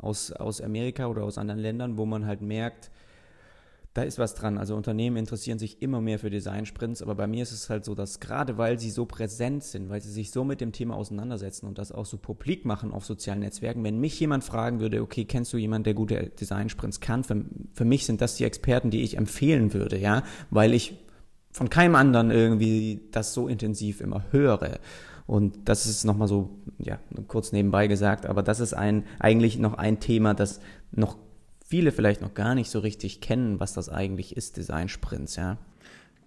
[0.01, 2.91] aus, aus Amerika oder aus anderen Ländern, wo man halt merkt,
[3.93, 4.57] da ist was dran.
[4.57, 7.93] Also Unternehmen interessieren sich immer mehr für Design-Sprints, aber bei mir ist es halt so,
[7.93, 11.67] dass gerade weil sie so präsent sind, weil sie sich so mit dem Thema auseinandersetzen
[11.67, 15.25] und das auch so publik machen auf sozialen Netzwerken, wenn mich jemand fragen würde, okay,
[15.25, 17.25] kennst du jemanden, der gute Design-Sprints kann?
[17.25, 20.97] Für, für mich sind das die Experten, die ich empfehlen würde, ja, weil ich
[21.51, 24.79] von keinem anderen irgendwie das so intensiv immer höre.
[25.27, 29.73] Und das ist nochmal so, ja, kurz nebenbei gesagt, aber das ist ein, eigentlich noch
[29.73, 31.17] ein Thema, das noch
[31.71, 35.57] viele vielleicht noch gar nicht so richtig kennen, was das eigentlich ist, Design Sprints, ja.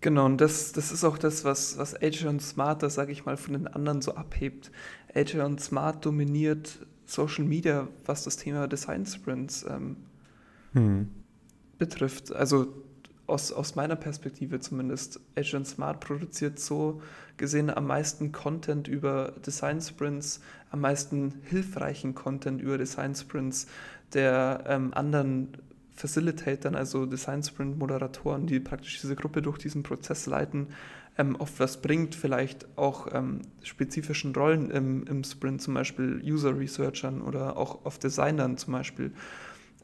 [0.00, 3.26] Genau, und das, das ist auch das, was, was Agile und Smart, das sage ich
[3.26, 4.70] mal, von den anderen so abhebt.
[5.14, 9.96] Agile und Smart dominiert Social Media, was das Thema Design Sprints ähm,
[10.72, 11.10] hm.
[11.78, 12.34] betrifft.
[12.34, 12.72] Also
[13.26, 17.02] aus, aus meiner Perspektive zumindest, Agent Smart produziert so
[17.36, 20.40] gesehen am meisten Content über Design Sprints,
[20.74, 23.68] am meisten hilfreichen Content über Design Sprints,
[24.12, 25.56] der ähm, anderen
[25.94, 30.70] Facilitatern, also Design Sprint Moderatoren, die praktisch diese Gruppe durch diesen Prozess leiten,
[31.16, 36.58] ähm, oft was bringt, vielleicht auch ähm, spezifischen Rollen im, im Sprint, zum Beispiel User
[36.58, 39.12] Researchern oder auch auf Designern zum Beispiel.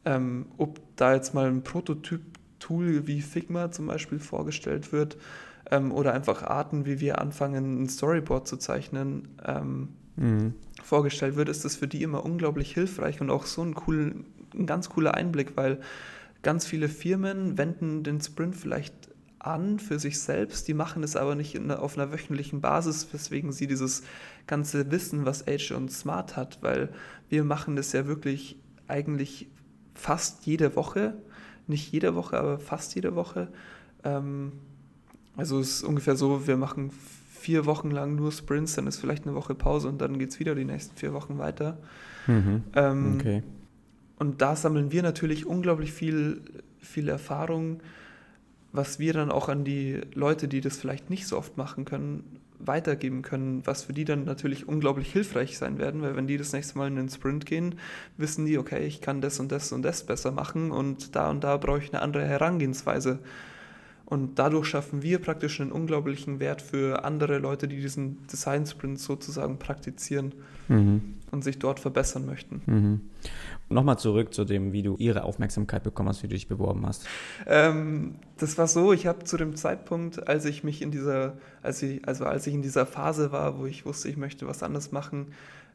[0.03, 2.21] Ähm, ob da jetzt mal ein Prototyp
[2.59, 5.15] Tool wie Figma zum Beispiel vorgestellt wird
[5.71, 10.53] ähm, oder einfach Arten, wie wir anfangen, ein Storyboard zu zeichnen, ähm, mhm.
[10.83, 14.65] Vorgestellt wird, ist das für die immer unglaublich hilfreich und auch so ein, cool, ein
[14.65, 15.79] ganz cooler Einblick, weil
[16.41, 18.93] ganz viele Firmen wenden den Sprint vielleicht
[19.39, 23.51] an für sich selbst, die machen es aber nicht in, auf einer wöchentlichen Basis, weswegen
[23.51, 24.03] sie dieses
[24.45, 26.89] ganze Wissen, was Age und Smart hat, weil
[27.29, 29.47] wir machen das ja wirklich eigentlich
[29.95, 31.15] fast jede Woche
[31.71, 33.47] nicht jede Woche, aber fast jede Woche.
[34.03, 34.51] Ähm,
[35.35, 36.91] also es ist ungefähr so, wir machen
[37.41, 40.39] vier Wochen lang nur Sprints, dann ist vielleicht eine Woche Pause und dann geht es
[40.39, 41.77] wieder die nächsten vier Wochen weiter.
[42.27, 42.63] Mhm.
[42.75, 43.43] Ähm, okay.
[44.19, 46.41] Und da sammeln wir natürlich unglaublich viel,
[46.79, 47.81] viel Erfahrung,
[48.71, 52.23] was wir dann auch an die Leute, die das vielleicht nicht so oft machen können,
[52.59, 56.53] weitergeben können, was für die dann natürlich unglaublich hilfreich sein werden, weil wenn die das
[56.53, 57.75] nächste Mal in den Sprint gehen,
[58.17, 61.43] wissen die, okay, ich kann das und das und das besser machen und da und
[61.43, 63.17] da brauche ich eine andere Herangehensweise.
[64.11, 68.99] Und dadurch schaffen wir praktisch einen unglaublichen Wert für andere Leute, die diesen Design Sprint
[68.99, 70.33] sozusagen praktizieren
[70.67, 71.13] mhm.
[71.31, 72.61] und sich dort verbessern möchten.
[72.65, 73.01] Mhm.
[73.69, 77.07] Nochmal zurück zu dem, wie du ihre Aufmerksamkeit bekommen hast, wie du dich beworben hast.
[77.47, 81.81] Ähm, das war so, ich habe zu dem Zeitpunkt, als ich mich in dieser, als
[81.81, 84.91] ich, also als ich in dieser Phase war, wo ich wusste, ich möchte was anderes
[84.91, 85.27] machen,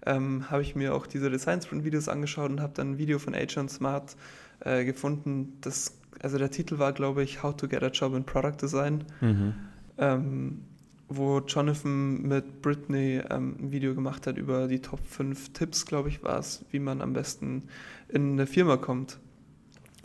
[0.04, 3.18] ähm, habe ich mir auch diese Design Sprint Videos angeschaut und habe dann ein Video
[3.18, 4.14] von Agent Smart
[4.60, 5.56] äh, gefunden.
[5.62, 9.04] Das, also der Titel war, glaube ich, How to Get a Job in Product Design,
[9.20, 9.54] mhm.
[9.98, 10.62] ähm,
[11.08, 16.08] wo Jonathan mit Britney ähm, ein Video gemacht hat über die Top 5 Tipps, glaube
[16.08, 17.64] ich, war es, wie man am besten
[18.08, 19.18] in eine Firma kommt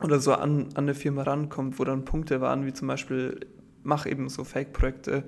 [0.01, 3.39] oder so an, an eine Firma rankommt, wo dann Punkte waren, wie zum Beispiel,
[3.83, 5.23] mach eben so Fake-Projekte,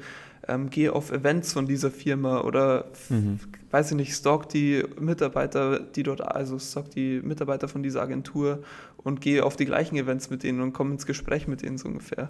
[0.47, 3.39] ähm, geh auf Events von dieser Firma oder mhm.
[3.71, 8.63] weiß ich nicht, stalk die Mitarbeiter, die dort, also stalk die Mitarbeiter von dieser Agentur
[8.97, 11.87] und geh auf die gleichen Events mit denen und komm ins Gespräch mit denen so
[11.87, 12.29] ungefähr.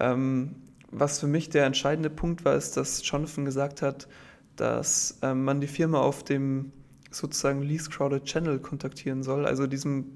[0.00, 0.56] Ähm,
[0.90, 4.08] was für mich der entscheidende Punkt war, ist, dass Jonathan gesagt hat,
[4.56, 6.72] dass ähm, man die Firma auf dem
[7.10, 10.06] sozusagen least crowded Channel kontaktieren soll, also diesem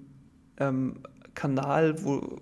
[0.58, 1.00] ähm,
[1.34, 2.38] Kanal, wo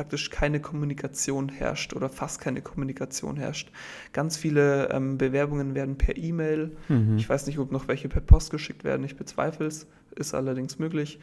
[0.00, 3.70] praktisch keine Kommunikation herrscht oder fast keine Kommunikation herrscht.
[4.14, 7.18] Ganz viele ähm, Bewerbungen werden per E-Mail, mhm.
[7.18, 9.86] ich weiß nicht, ob noch welche per Post geschickt werden, ich bezweifle es,
[10.16, 11.20] ist allerdings möglich.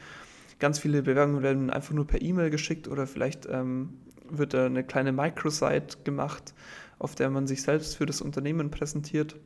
[0.59, 3.95] Ganz viele Bewerbungen werden einfach nur per E-Mail geschickt oder vielleicht ähm,
[4.29, 6.53] wird da eine kleine Microsite gemacht,
[6.99, 9.37] auf der man sich selbst für das Unternehmen präsentiert.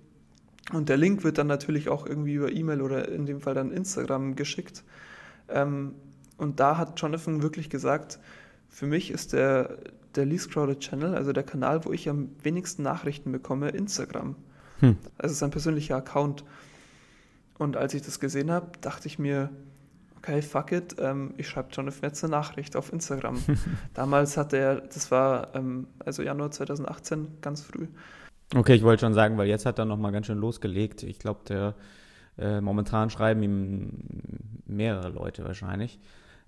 [0.74, 3.72] Und der Link wird dann natürlich auch irgendwie über E-Mail oder in dem Fall dann
[3.72, 4.84] Instagram geschickt.
[5.48, 5.94] Ähm,
[6.36, 8.20] und da hat Jonathan wirklich gesagt,
[8.72, 9.78] für mich ist der,
[10.16, 14.36] der Least Crowded Channel, also der Kanal, wo ich am wenigsten Nachrichten bekomme, Instagram.
[14.80, 14.98] Hm.
[15.18, 16.46] Also sein persönlicher Account.
[17.60, 19.50] Und als ich das gesehen habe, dachte ich mir,
[20.18, 23.38] okay, fuck it, ähm, ich schreibe Jonathan jetzt eine Nachricht auf Instagram.
[23.94, 27.88] Damals hatte er, das war ähm, also Januar 2018, ganz früh.
[28.56, 31.04] Okay, ich wollte schon sagen, weil jetzt hat er nochmal ganz schön losgelegt.
[31.04, 31.76] Ich glaube, der
[32.38, 33.92] äh, momentan schreiben ihm
[34.66, 36.00] mehrere Leute wahrscheinlich.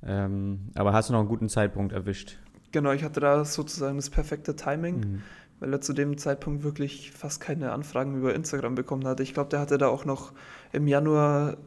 [0.06, 2.38] Ähm, aber hast du noch einen guten Zeitpunkt erwischt?
[2.72, 5.22] Genau, ich hatte da sozusagen das perfekte Timing, mhm.
[5.60, 9.24] weil er zu dem Zeitpunkt wirklich fast keine Anfragen über Instagram bekommen hatte.
[9.24, 10.34] Ich glaube, der hatte da auch noch
[10.72, 11.58] im Januar,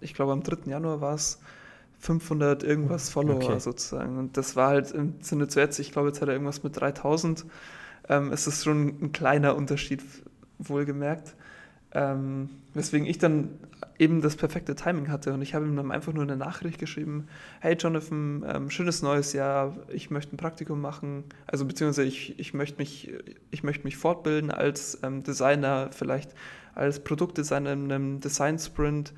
[0.00, 0.70] ich glaube am 3.
[0.70, 1.40] Januar war es,
[1.98, 3.58] 500 irgendwas Follower okay.
[3.58, 4.18] sozusagen.
[4.18, 6.78] Und das war halt im Sinne zu jetzt, ich glaube, jetzt hat er irgendwas mit
[6.78, 7.46] 3000.
[8.08, 10.02] Ähm, es ist schon ein kleiner Unterschied,
[10.58, 11.34] wohlgemerkt.
[11.96, 13.50] Ähm, weswegen ich dann
[14.00, 17.28] eben das perfekte Timing hatte und ich habe ihm dann einfach nur eine Nachricht geschrieben,
[17.60, 22.52] hey Jonathan, ähm, schönes neues Jahr, ich möchte ein Praktikum machen, also beziehungsweise ich, ich,
[22.52, 23.12] möchte, mich,
[23.52, 26.34] ich möchte mich fortbilden als ähm, Designer, vielleicht
[26.74, 29.12] als Produktdesigner in einem Design Sprint.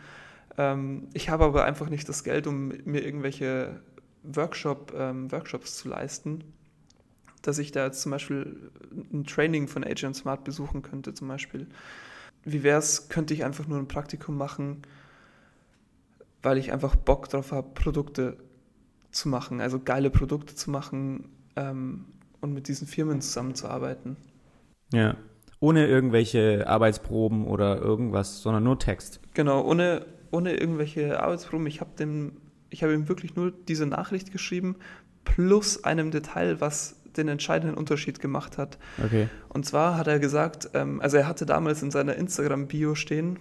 [0.58, 3.80] Ähm, ich habe aber einfach nicht das Geld, um mir irgendwelche
[4.22, 6.44] Workshop, ähm, Workshops zu leisten,
[7.40, 8.70] dass ich da jetzt zum Beispiel
[9.12, 11.66] ein Training von Agent Smart besuchen könnte zum Beispiel
[12.46, 14.82] wie wäre es, könnte ich einfach nur ein Praktikum machen,
[16.42, 18.36] weil ich einfach Bock drauf habe, Produkte
[19.10, 22.06] zu machen, also geile Produkte zu machen ähm,
[22.40, 24.16] und mit diesen Firmen zusammenzuarbeiten.
[24.92, 25.16] Ja,
[25.58, 29.20] ohne irgendwelche Arbeitsproben oder irgendwas, sondern nur Text.
[29.34, 31.66] Genau, ohne, ohne irgendwelche Arbeitsproben.
[31.66, 34.76] Ich habe hab ihm wirklich nur diese Nachricht geschrieben,
[35.24, 38.78] plus einem Detail, was den entscheidenden Unterschied gemacht hat.
[39.04, 39.28] Okay.
[39.48, 43.38] Und zwar hat er gesagt, ähm, also er hatte damals in seiner Instagram-Bio stehen,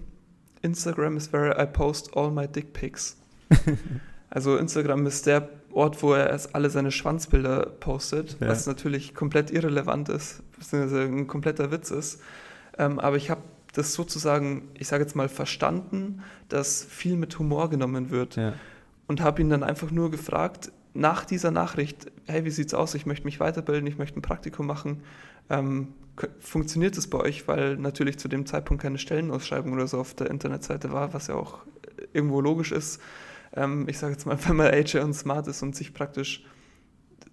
[0.61, 3.17] Instagram is where I post all my dick pics.
[4.29, 8.47] also Instagram ist der Ort, wo er erst alle seine Schwanzbilder postet, ja.
[8.47, 12.21] was natürlich komplett irrelevant ist, beziehungsweise ein kompletter Witz ist.
[12.77, 13.41] Ähm, aber ich habe
[13.73, 18.37] das sozusagen, ich sage jetzt mal, verstanden, dass viel mit Humor genommen wird.
[18.37, 18.53] Ja.
[19.07, 22.95] Und habe ihn dann einfach nur gefragt, nach dieser Nachricht, hey, wie sieht's aus?
[22.95, 25.03] Ich möchte mich weiterbilden, ich möchte ein Praktikum machen.
[25.49, 25.89] Ähm,
[26.39, 27.47] funktioniert es bei euch?
[27.47, 31.35] Weil natürlich zu dem Zeitpunkt keine Stellenausschreibung oder so auf der Internetseite war, was ja
[31.35, 31.59] auch
[32.13, 33.01] irgendwo logisch ist.
[33.53, 36.45] Ähm, ich sage jetzt mal, wenn man AJ und smart ist und sich praktisch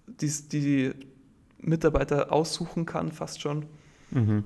[0.07, 0.91] die, die
[1.59, 3.65] Mitarbeiter aussuchen kann, fast schon,
[4.11, 4.43] mhm.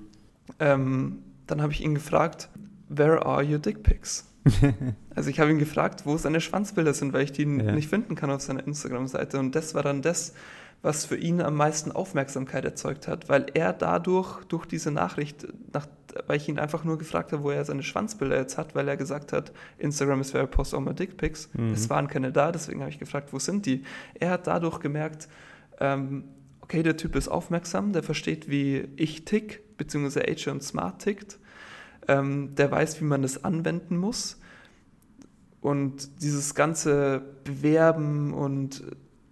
[0.60, 2.49] ähm, dann habe ich ihn gefragt,
[2.89, 4.25] where are your dick pics?
[5.15, 7.71] also ich habe ihn gefragt, wo seine Schwanzbilder sind, weil ich die ja.
[7.71, 9.39] nicht finden kann auf seiner Instagram-Seite.
[9.39, 10.33] Und das war dann das,
[10.81, 15.88] was für ihn am meisten Aufmerksamkeit erzeugt hat, weil er dadurch, durch diese Nachricht, nach,
[16.27, 18.97] weil ich ihn einfach nur gefragt habe, wo er seine Schwanzbilder jetzt hat, weil er
[18.97, 21.49] gesagt hat, Instagram ist where I post all my dick pics.
[21.53, 21.71] Mhm.
[21.71, 23.83] Es waren keine da, deswegen habe ich gefragt, wo sind die?
[24.19, 25.27] Er hat dadurch gemerkt,
[25.79, 26.25] ähm,
[26.62, 31.39] okay, der Typ ist aufmerksam, der versteht, wie ich tick, beziehungsweise Age und Smart tickt
[32.08, 34.39] ähm, der weiß, wie man das anwenden muss.
[35.62, 38.84] Und dieses ganze Bewerben und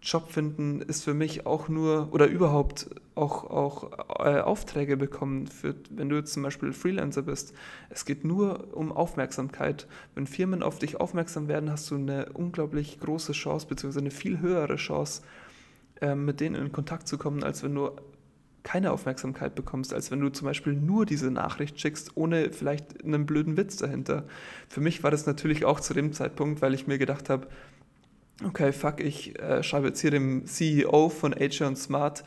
[0.06, 5.74] Job finden ist für mich auch nur oder überhaupt auch, auch äh, Aufträge bekommen, für,
[5.90, 7.54] wenn du jetzt zum Beispiel Freelancer bist.
[7.90, 9.88] Es geht nur um Aufmerksamkeit.
[10.14, 14.42] Wenn Firmen auf dich aufmerksam werden, hast du eine unglaublich große Chance, beziehungsweise eine viel
[14.42, 15.24] höhere Chance,
[16.02, 17.90] äh, mit denen in Kontakt zu kommen, als wenn du
[18.65, 23.28] keine Aufmerksamkeit bekommst, als wenn du zum Beispiel nur diese Nachricht schickst, ohne vielleicht einen
[23.28, 24.25] blöden Witz dahinter.
[24.67, 27.47] Für mich war das natürlich auch zu dem Zeitpunkt, weil ich mir gedacht habe,
[28.43, 32.23] okay, fuck, ich äh, schreibe jetzt hier dem CEO von und Smart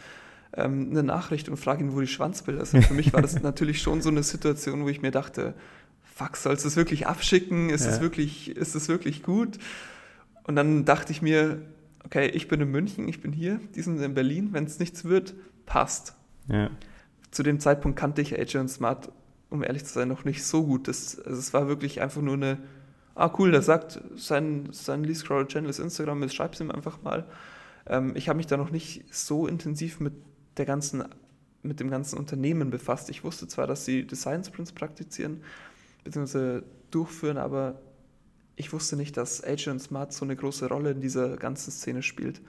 [0.56, 2.84] ähm, eine Nachricht und frage ihn, wo die Schwanzbilder sind.
[2.84, 5.54] Für mich war das natürlich schon so eine Situation, wo ich mir dachte,
[6.04, 7.68] fuck, sollst du es wirklich abschicken?
[7.68, 9.58] Ist es wirklich, ist es wirklich gut?
[10.44, 11.62] Und dann dachte ich mir,
[12.04, 15.04] okay, ich bin in München, ich bin hier, die sind in Berlin, wenn es nichts
[15.04, 15.34] wird,
[15.66, 16.14] passt.
[16.48, 16.70] Ja.
[17.30, 19.12] Zu dem Zeitpunkt kannte ich und Smart,
[19.50, 20.88] um ehrlich zu sein, noch nicht so gut.
[20.88, 22.58] Das, also es war wirklich einfach nur eine,
[23.14, 27.02] ah cool, der sagt, sein, sein Lee Scroller Channel ist Instagram, jetzt schreib's ihm einfach
[27.02, 27.26] mal.
[27.86, 30.14] Ähm, ich habe mich da noch nicht so intensiv mit
[30.56, 31.04] der ganzen,
[31.62, 33.10] mit dem ganzen Unternehmen befasst.
[33.10, 35.42] Ich wusste zwar, dass sie Design Sprints praktizieren,
[36.04, 36.62] bzw.
[36.90, 37.80] durchführen, aber
[38.56, 42.40] ich wusste nicht, dass Agent Smart so eine große Rolle in dieser ganzen Szene spielt.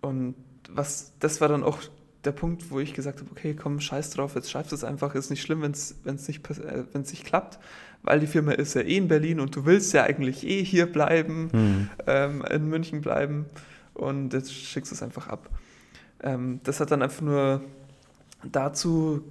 [0.00, 0.34] Und
[0.70, 1.80] was, das war dann auch
[2.24, 5.14] der Punkt, wo ich gesagt habe, okay, komm, scheiß drauf, jetzt schreibst du es einfach,
[5.14, 5.94] ist nicht schlimm, wenn es
[6.28, 7.58] nicht, äh, nicht klappt,
[8.02, 10.86] weil die Firma ist ja eh in Berlin und du willst ja eigentlich eh hier
[10.86, 11.90] bleiben, mhm.
[12.06, 13.46] ähm, in München bleiben
[13.94, 15.48] und jetzt schickst du es einfach ab.
[16.22, 17.62] Ähm, das hat dann einfach nur
[18.44, 19.22] dazu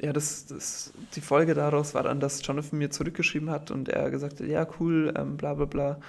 [0.00, 4.10] ja, das, das, die Folge daraus war dann, dass Jonathan mir zurückgeschrieben hat und er
[4.10, 6.00] gesagt hat, ja, cool, ähm, bla bla bla,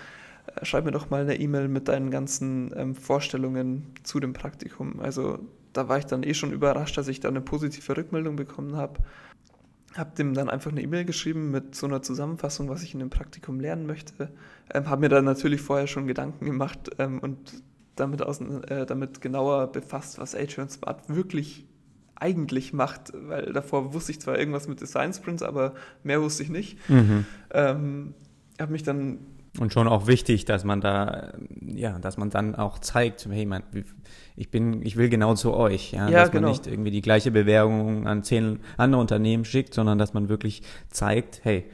[0.55, 4.99] äh, schreib mir doch mal eine E-Mail mit deinen ganzen ähm, Vorstellungen zu dem Praktikum.
[4.99, 5.39] Also
[5.77, 8.99] da war ich dann eh schon überrascht, dass ich da eine positive Rückmeldung bekommen habe.
[9.95, 13.11] Habe dem dann einfach eine E-Mail geschrieben mit so einer Zusammenfassung, was ich in dem
[13.11, 14.31] Praktikum lernen möchte.
[14.73, 17.63] Ähm, habe mir dann natürlich vorher schon Gedanken gemacht ähm, und
[17.95, 21.67] damit, außen, äh, damit genauer befasst, was Adrian Smart wirklich
[22.15, 26.49] eigentlich macht, weil davor wusste ich zwar irgendwas mit Design Sprints, aber mehr wusste ich
[26.49, 26.89] nicht.
[26.89, 27.25] Mhm.
[27.51, 28.13] Ähm,
[28.59, 29.19] habe mich dann
[29.59, 33.63] und schon auch wichtig, dass man da, ja, dass man dann auch zeigt, hey, man,
[34.35, 36.43] ich bin, ich will genau zu euch, ja, ja dass genau.
[36.43, 40.61] man nicht irgendwie die gleiche Bewerbung an zehn andere Unternehmen schickt, sondern dass man wirklich
[40.89, 41.65] zeigt, hey,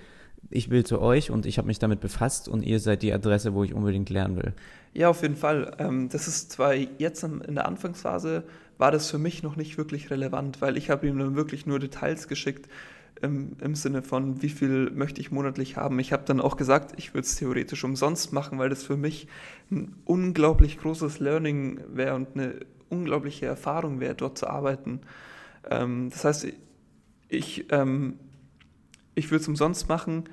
[0.50, 3.54] ich will zu euch und ich habe mich damit befasst und ihr seid die Adresse,
[3.54, 4.54] wo ich unbedingt lernen will.
[4.94, 5.76] Ja, auf jeden Fall.
[5.80, 8.44] Ähm, das ist zwar jetzt in der Anfangsphase
[8.78, 11.80] war das für mich noch nicht wirklich relevant, weil ich habe ihm dann wirklich nur
[11.80, 12.68] Details geschickt
[13.24, 15.98] im, im Sinne von, wie viel möchte ich monatlich haben.
[16.00, 19.28] Ich habe dann auch gesagt, ich würde es theoretisch umsonst machen, weil das für mich
[19.72, 22.60] ein unglaublich großes Learning wäre und eine
[22.90, 25.02] unglaubliche Erfahrung wäre, dort zu arbeiten.
[25.70, 26.48] Ähm, das heißt,
[27.30, 28.20] ich, ähm,
[29.16, 30.26] ich würde es umsonst machen.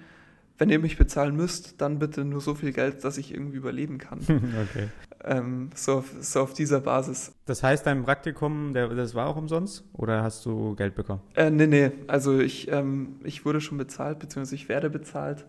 [0.60, 3.96] Wenn ihr mich bezahlen müsst, dann bitte nur so viel Geld, dass ich irgendwie überleben
[3.96, 4.18] kann.
[4.68, 4.88] okay.
[5.24, 7.32] Ähm, so, so, auf dieser Basis.
[7.46, 11.22] Das heißt, dein Praktikum, der, das war auch umsonst oder hast du Geld bekommen?
[11.34, 11.92] Äh, nee, nee.
[12.08, 15.46] Also ich, ähm, ich wurde schon bezahlt, beziehungsweise ich werde bezahlt,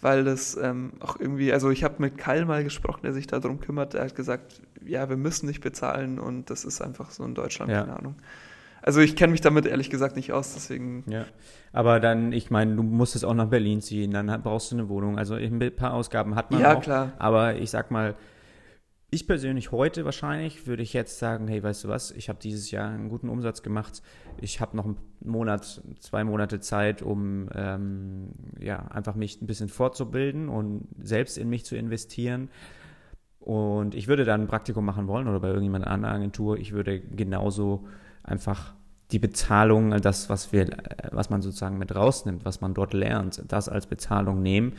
[0.00, 3.58] weil das ähm, auch irgendwie, also ich habe mit Kyle mal gesprochen, der sich darum
[3.58, 3.94] kümmert.
[3.94, 7.72] Er hat gesagt, ja, wir müssen nicht bezahlen und das ist einfach so in Deutschland,
[7.72, 7.80] ja.
[7.80, 8.14] keine Ahnung.
[8.86, 11.04] Also ich kenne mich damit ehrlich gesagt nicht aus, deswegen.
[11.06, 11.24] Ja,
[11.72, 15.16] aber dann, ich meine, du musstest auch nach Berlin ziehen, dann brauchst du eine Wohnung.
[15.16, 16.74] Also ein paar Ausgaben hat man ja, auch.
[16.74, 17.12] Ja, klar.
[17.18, 18.14] Aber ich sag mal,
[19.08, 22.70] ich persönlich heute wahrscheinlich würde ich jetzt sagen, hey, weißt du was, ich habe dieses
[22.72, 24.02] Jahr einen guten Umsatz gemacht.
[24.38, 29.70] Ich habe noch einen Monat, zwei Monate Zeit, um ähm, ja, einfach mich ein bisschen
[29.70, 32.50] fortzubilden und selbst in mich zu investieren.
[33.40, 36.58] Und ich würde dann ein Praktikum machen wollen oder bei irgendjemand anderer Agentur.
[36.58, 37.86] Ich würde genauso
[38.24, 38.74] einfach
[39.12, 40.66] die Bezahlung, das, was wir,
[41.12, 44.72] was man sozusagen mit rausnimmt, was man dort lernt, das als Bezahlung nehmen.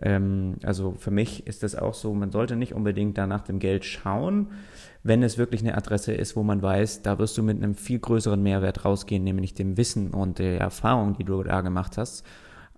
[0.00, 3.58] Ähm, also für mich ist das auch so, man sollte nicht unbedingt da nach dem
[3.58, 4.48] Geld schauen,
[5.02, 7.98] wenn es wirklich eine Adresse ist, wo man weiß, da wirst du mit einem viel
[7.98, 12.24] größeren Mehrwert rausgehen, nämlich dem Wissen und der Erfahrung, die du da gemacht hast.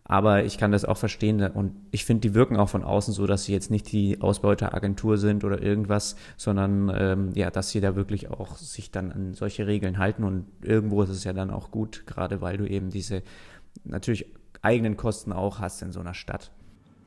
[0.07, 3.27] Aber ich kann das auch verstehen und ich finde, die wirken auch von außen so,
[3.27, 7.97] dass sie jetzt nicht die Ausbeuteragentur sind oder irgendwas, sondern ähm, ja, dass sie da
[7.97, 11.71] wirklich auch sich dann an solche Regeln halten und irgendwo ist es ja dann auch
[11.71, 13.23] gut, gerade weil du eben diese
[13.85, 14.27] natürlich
[14.61, 16.51] eigenen Kosten auch hast in so einer Stadt.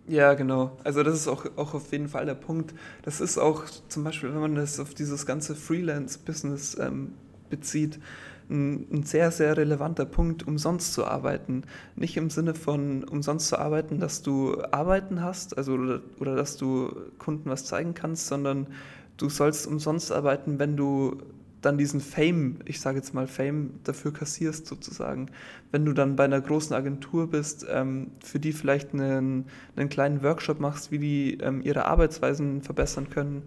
[0.07, 0.77] Ja, genau.
[0.83, 2.73] Also das ist auch, auch auf jeden Fall der Punkt.
[3.03, 7.13] Das ist auch zum Beispiel, wenn man das auf dieses ganze Freelance-Business ähm,
[7.49, 7.99] bezieht,
[8.49, 11.63] ein, ein, sehr, sehr relevanter Punkt, umsonst zu arbeiten.
[11.95, 16.57] Nicht im Sinne von umsonst zu arbeiten, dass du Arbeiten hast, also oder, oder dass
[16.57, 18.67] du Kunden was zeigen kannst, sondern
[19.17, 21.17] du sollst umsonst arbeiten, wenn du
[21.61, 25.27] dann diesen Fame, ich sage jetzt mal Fame, dafür kassierst sozusagen.
[25.71, 29.45] Wenn du dann bei einer großen Agentur bist, ähm, für die vielleicht einen,
[29.75, 33.43] einen kleinen Workshop machst, wie die ähm, ihre Arbeitsweisen verbessern können,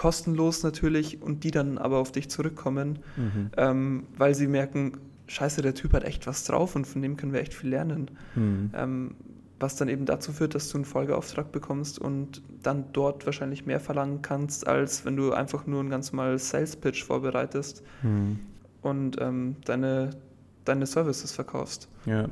[0.00, 3.50] kostenlos natürlich, und die dann aber auf dich zurückkommen, mhm.
[3.58, 4.92] ähm, weil sie merken,
[5.26, 8.10] scheiße, der Typ hat echt was drauf und von dem können wir echt viel lernen.
[8.34, 8.70] Mhm.
[8.74, 9.14] Ähm,
[9.58, 13.78] was dann eben dazu führt, dass du einen Folgeauftrag bekommst und dann dort wahrscheinlich mehr
[13.78, 18.40] verlangen kannst, als wenn du einfach nur einen ganz normalen Sales Pitch vorbereitest hm.
[18.80, 20.16] und ähm, deine,
[20.64, 21.90] deine Services verkaufst.
[22.06, 22.30] Ja.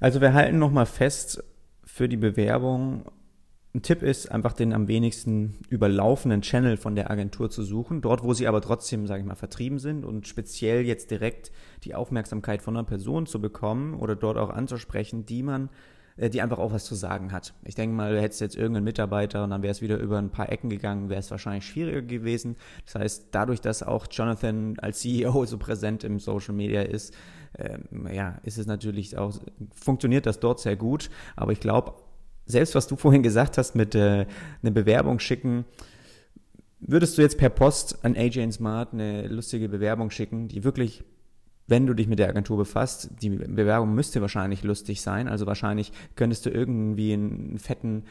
[0.00, 1.44] Also wir halten nochmal fest
[1.84, 3.04] für die Bewerbung.
[3.76, 8.24] Ein Tipp ist, einfach den am wenigsten überlaufenden Channel von der Agentur zu suchen, dort,
[8.24, 11.52] wo sie aber trotzdem, sage ich mal, vertrieben sind und speziell jetzt direkt
[11.84, 15.68] die Aufmerksamkeit von einer Person zu bekommen oder dort auch anzusprechen, die man
[16.16, 17.52] äh, die einfach auch was zu sagen hat.
[17.64, 20.30] Ich denke mal, du hättest jetzt irgendeinen Mitarbeiter und dann wäre es wieder über ein
[20.30, 22.56] paar Ecken gegangen, wäre es wahrscheinlich schwieriger gewesen.
[22.86, 27.14] Das heißt, dadurch, dass auch Jonathan als CEO so präsent im Social Media ist,
[27.58, 29.34] ähm, ja, ist es natürlich auch,
[29.74, 31.10] funktioniert das dort sehr gut.
[31.36, 31.92] Aber ich glaube,
[32.46, 34.26] selbst was du vorhin gesagt hast mit äh,
[34.62, 35.64] eine Bewerbung schicken,
[36.80, 41.04] würdest du jetzt per Post an AJ Smart eine lustige Bewerbung schicken, die wirklich
[41.68, 45.28] wenn du dich mit der Agentur befasst, die Bewerbung müsste wahrscheinlich lustig sein.
[45.28, 48.04] Also wahrscheinlich könntest du irgendwie einen fetten,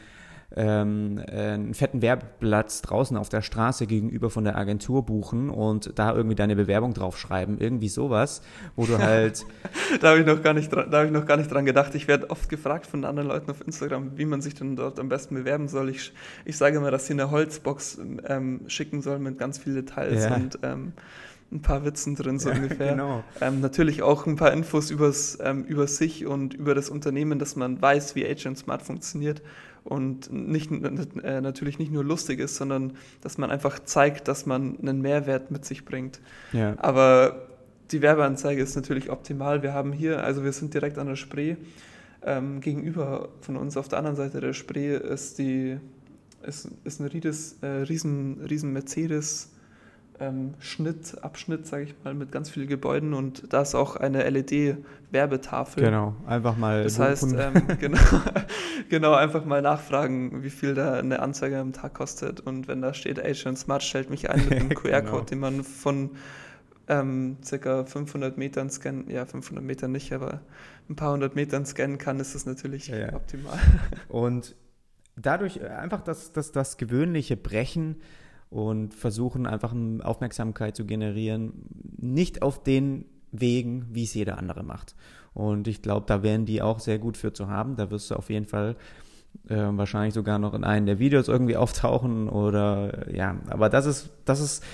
[0.56, 5.92] ähm, äh, einen fetten Werbeplatz draußen auf der Straße gegenüber von der Agentur buchen und
[5.98, 7.58] da irgendwie deine Bewerbung draufschreiben.
[7.58, 8.40] Irgendwie sowas,
[8.74, 9.44] wo du halt.
[10.00, 11.94] da habe ich noch gar nicht dran, da habe ich noch gar nicht dran gedacht.
[11.94, 15.10] Ich werde oft gefragt von anderen Leuten auf Instagram, wie man sich denn dort am
[15.10, 15.90] besten bewerben soll.
[15.90, 16.12] Ich,
[16.46, 20.34] ich sage immer, dass sie eine Holzbox ähm, schicken sollen mit ganz vielen Details ja.
[20.36, 20.92] und ähm,
[21.52, 22.92] ein paar Witzen drin, so ja, ungefähr.
[22.92, 23.22] Genau.
[23.40, 27.56] Ähm, natürlich auch ein paar Infos übers, ähm, über sich und über das Unternehmen, dass
[27.56, 29.42] man weiß, wie Agent Smart funktioniert
[29.86, 34.78] und nicht, äh, natürlich nicht nur lustig ist, sondern dass man einfach zeigt, dass man
[34.80, 36.20] einen Mehrwert mit sich bringt.
[36.52, 36.74] Ja.
[36.78, 37.48] Aber
[37.92, 39.62] die Werbeanzeige ist natürlich optimal.
[39.62, 41.56] Wir haben hier, also wir sind direkt an der Spree.
[42.22, 45.78] Ähm, gegenüber von uns auf der anderen Seite der Spree ist die
[46.42, 49.50] ist, ist ein Riedes, äh, riesen, riesen Mercedes
[50.20, 54.28] ähm, Schnitt, Abschnitt, sage ich mal, mit ganz vielen Gebäuden und da ist auch eine
[54.28, 55.82] LED-Werbetafel.
[55.82, 56.84] Genau, einfach mal.
[56.84, 58.00] Das heißt, ähm, genau,
[58.88, 62.94] genau, einfach mal nachfragen, wie viel da eine Anzeige am Tag kostet und wenn da
[62.94, 65.20] steht, Agent Smart stellt mich ein mit einem QR-Code, genau.
[65.22, 66.10] den man von
[66.88, 70.40] ähm, circa 500 Metern scannen, ja 500 Meter nicht, aber
[70.88, 73.12] ein paar hundert Metern scannen kann, ist das natürlich ja, ja.
[73.14, 73.58] optimal.
[74.08, 74.54] Und
[75.16, 77.96] dadurch äh, einfach das, das, das gewöhnliche Brechen
[78.50, 81.52] und versuchen einfach Aufmerksamkeit zu generieren,
[81.98, 84.94] nicht auf den Wegen, wie es jeder andere macht.
[85.34, 87.76] Und ich glaube, da wären die auch sehr gut für zu haben.
[87.76, 88.76] Da wirst du auf jeden Fall
[89.48, 94.10] äh, wahrscheinlich sogar noch in einem der Videos irgendwie auftauchen oder ja, aber das ist,
[94.24, 94.64] das ist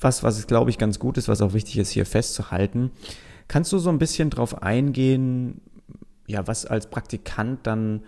[0.00, 2.90] was, was glaube ich ganz gut ist, was auch wichtig ist hier festzuhalten.
[3.48, 5.60] Kannst du so ein bisschen drauf eingehen,
[6.26, 8.02] ja, was als Praktikant dann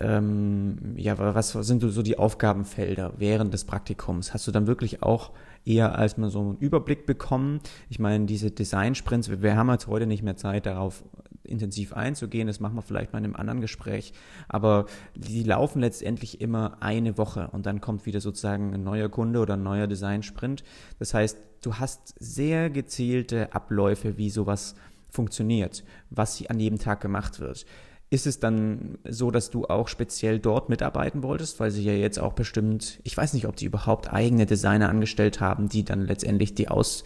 [0.00, 4.32] ähm, ja, was sind so die Aufgabenfelder während des Praktikums?
[4.32, 5.32] Hast du dann wirklich auch
[5.64, 7.60] eher als mal so einen Überblick bekommen?
[7.90, 11.04] Ich meine, diese Design-Sprints, wir, wir haben jetzt heute nicht mehr Zeit, darauf
[11.44, 14.12] intensiv einzugehen, das machen wir vielleicht mal in einem anderen Gespräch,
[14.48, 19.40] aber die laufen letztendlich immer eine Woche und dann kommt wieder sozusagen ein neuer Kunde
[19.40, 20.62] oder ein neuer Design-Sprint.
[20.98, 24.74] Das heißt, du hast sehr gezielte Abläufe, wie sowas
[25.10, 27.66] funktioniert, was an jedem Tag gemacht wird.
[28.12, 32.18] Ist es dann so, dass du auch speziell dort mitarbeiten wolltest, weil sie ja jetzt
[32.18, 36.54] auch bestimmt, ich weiß nicht, ob die überhaupt eigene Designer angestellt haben, die dann letztendlich
[36.54, 37.04] die aus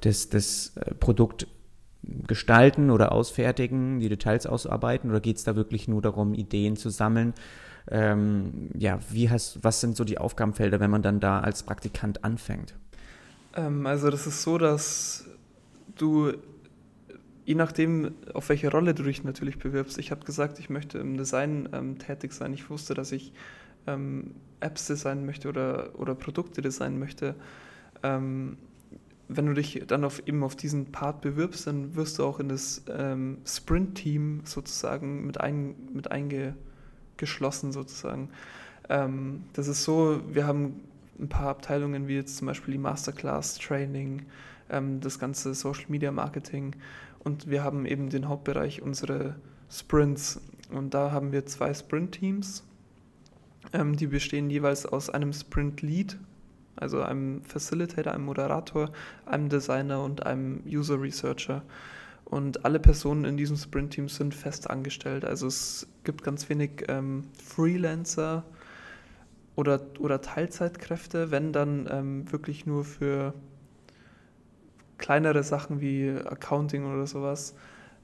[0.00, 1.48] das, das äh, Produkt
[2.26, 6.88] gestalten oder ausfertigen, die Details ausarbeiten, oder geht es da wirklich nur darum, Ideen zu
[6.88, 7.34] sammeln?
[7.90, 12.24] Ähm, ja, wie hast, was sind so die Aufgabenfelder, wenn man dann da als Praktikant
[12.24, 12.74] anfängt?
[13.54, 15.26] Ähm, also das ist so, dass
[15.94, 16.32] du
[17.48, 19.96] je nachdem, auf welche Rolle du dich natürlich bewirbst.
[19.96, 22.52] Ich habe gesagt, ich möchte im Design ähm, tätig sein.
[22.52, 23.32] Ich wusste, dass ich
[23.86, 27.34] ähm, Apps designen möchte oder, oder Produkte designen möchte.
[28.02, 28.58] Ähm,
[29.28, 32.50] wenn du dich dann auf, eben auf diesen Part bewirbst, dann wirst du auch in
[32.50, 38.28] das ähm, Sprint-Team sozusagen mit, ein, mit eingeschlossen sozusagen.
[38.90, 40.82] Ähm, das ist so, wir haben
[41.18, 44.26] ein paar Abteilungen wie jetzt zum Beispiel die Masterclass Training,
[44.68, 46.74] ähm, das ganze Social Media Marketing
[47.20, 49.36] und wir haben eben den Hauptbereich unsere
[49.70, 50.40] Sprints.
[50.70, 52.64] Und da haben wir zwei Sprint-Teams,
[53.72, 56.18] ähm, die bestehen jeweils aus einem Sprint-Lead,
[56.76, 58.90] also einem Facilitator, einem Moderator,
[59.26, 61.62] einem Designer und einem User Researcher.
[62.24, 65.24] Und alle Personen in diesem Sprint-Team sind fest angestellt.
[65.24, 68.44] Also es gibt ganz wenig ähm, Freelancer
[69.56, 73.32] oder, oder Teilzeitkräfte, wenn dann ähm, wirklich nur für
[74.98, 77.54] kleinere Sachen wie Accounting oder sowas.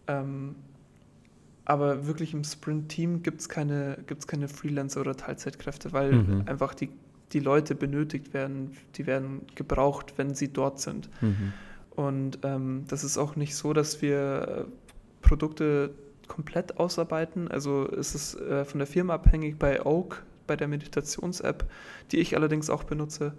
[0.07, 0.55] Ähm,
[1.65, 6.43] aber wirklich im Sprint-Team gibt es keine, gibt's keine Freelancer oder Teilzeitkräfte, weil mhm.
[6.47, 6.91] einfach die,
[7.33, 11.09] die Leute benötigt werden, die werden gebraucht, wenn sie dort sind.
[11.23, 11.53] Mhm.
[11.91, 14.67] Und ähm, das ist auch nicht so, dass wir
[15.23, 15.91] Produkte
[16.29, 17.49] komplett ausarbeiten.
[17.49, 21.71] Also es ist äh, von der Firma abhängig bei Oak, bei der Meditations-App,
[22.13, 23.33] die ich allerdings auch benutze.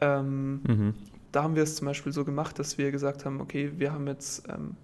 [0.00, 0.94] Ähm, mhm.
[1.32, 4.06] Da haben wir es zum Beispiel so gemacht, dass wir gesagt haben, okay, wir haben
[4.06, 4.76] jetzt ähm,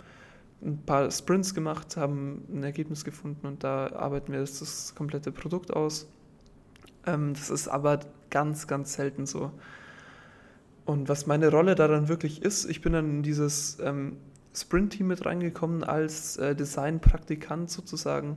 [0.63, 5.33] ein paar Sprints gemacht, haben ein Ergebnis gefunden und da arbeiten wir das, das komplette
[5.33, 6.07] Produkt aus.
[7.07, 9.53] Ähm, das ist aber ganz, ganz selten so.
[10.85, 14.19] Und was meine Rolle da dann wirklich ist, ich bin dann in dieses ähm,
[14.55, 18.37] Sprint-Team mit reingekommen als äh, Design-Praktikant sozusagen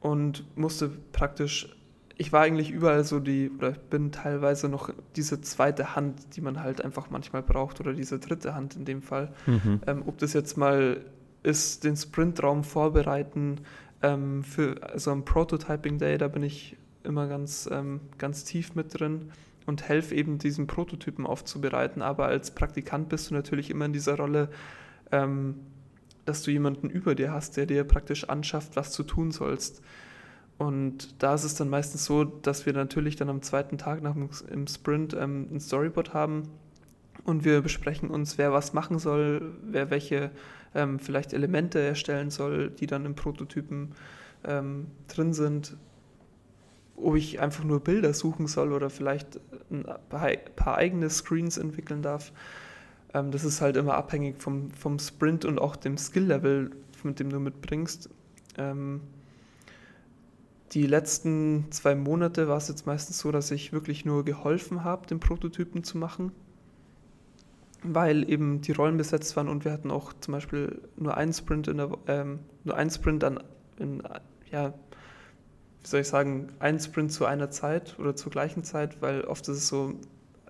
[0.00, 1.76] und musste praktisch,
[2.20, 6.62] ich war eigentlich überall so die, oder bin teilweise noch diese zweite Hand, die man
[6.62, 9.32] halt einfach manchmal braucht, oder diese dritte Hand in dem Fall.
[9.46, 9.80] Mhm.
[9.86, 11.00] Ähm, ob das jetzt mal
[11.42, 13.62] ist, den Sprintraum vorbereiten
[14.02, 18.74] ähm, für so also ein Prototyping Day, da bin ich immer ganz, ähm, ganz tief
[18.74, 19.30] mit drin
[19.64, 22.02] und helfe eben diesen Prototypen aufzubereiten.
[22.02, 24.50] Aber als Praktikant bist du natürlich immer in dieser Rolle,
[25.10, 25.54] ähm,
[26.26, 29.82] dass du jemanden über dir hast, der dir praktisch anschafft, was du tun sollst.
[30.60, 34.14] Und da ist es dann meistens so, dass wir natürlich dann am zweiten Tag nach
[34.14, 36.50] dem Sprint ähm, ein Storyboard haben
[37.24, 40.30] und wir besprechen uns, wer was machen soll, wer welche
[40.74, 43.92] ähm, vielleicht Elemente erstellen soll, die dann im Prototypen
[44.44, 45.78] ähm, drin sind,
[46.94, 49.40] ob ich einfach nur Bilder suchen soll oder vielleicht
[49.70, 49.86] ein
[50.56, 52.32] paar eigene Screens entwickeln darf.
[53.14, 57.30] Ähm, das ist halt immer abhängig vom, vom Sprint und auch dem Skill-Level, mit dem
[57.30, 58.10] du mitbringst.
[60.72, 65.06] Die letzten zwei Monate war es jetzt meistens so, dass ich wirklich nur geholfen habe,
[65.06, 66.30] den Prototypen zu machen,
[67.82, 71.66] weil eben die Rollen besetzt waren und wir hatten auch zum Beispiel nur einen Sprint
[71.66, 73.40] in der, ähm, nur einen Sprint an,
[73.78, 74.02] in,
[74.52, 74.72] ja,
[75.82, 79.48] wie soll ich sagen, einen Sprint zu einer Zeit oder zur gleichen Zeit, weil oft
[79.48, 79.94] ist es so,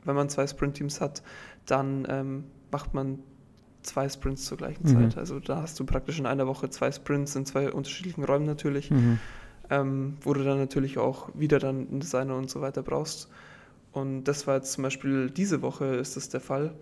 [0.05, 1.23] wenn man zwei Sprint-Teams hat,
[1.67, 3.21] dann ähm, macht man
[3.83, 5.11] zwei Sprints zur gleichen mhm.
[5.11, 5.19] Zeit.
[5.19, 8.91] Also da hast du praktisch in einer Woche zwei Sprints in zwei unterschiedlichen Räumen natürlich,
[8.91, 9.19] mhm.
[9.71, 13.29] Ähm, wo du dann natürlich auch wieder dann einen Designer und so weiter brauchst.
[13.93, 16.73] Und das war jetzt zum Beispiel diese Woche ist das der Fall,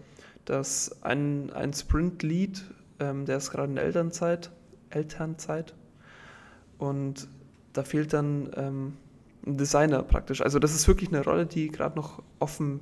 [0.44, 2.64] dass ein, ein Sprint-Lead,
[3.00, 4.50] ähm, der ist gerade in Elternzeit,
[4.90, 5.74] Elternzeit
[6.78, 7.28] und
[7.72, 8.96] da fehlt dann ähm,
[9.46, 10.40] ein Designer praktisch.
[10.40, 12.80] Also das ist wirklich eine Rolle, die gerade noch offen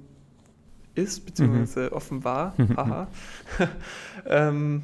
[0.95, 1.93] ist, beziehungsweise mhm.
[1.93, 3.09] offen war, haha,
[4.27, 4.83] ähm,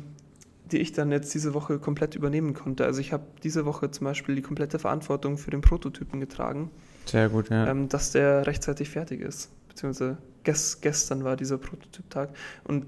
[0.72, 2.84] die ich dann jetzt diese Woche komplett übernehmen konnte.
[2.84, 6.70] Also ich habe diese Woche zum Beispiel die komplette Verantwortung für den Prototypen getragen.
[7.06, 7.66] Sehr gut, ja.
[7.66, 9.50] Ähm, dass der rechtzeitig fertig ist.
[9.68, 12.30] Beziehungsweise gest gestern war dieser Prototyptag.
[12.64, 12.86] Und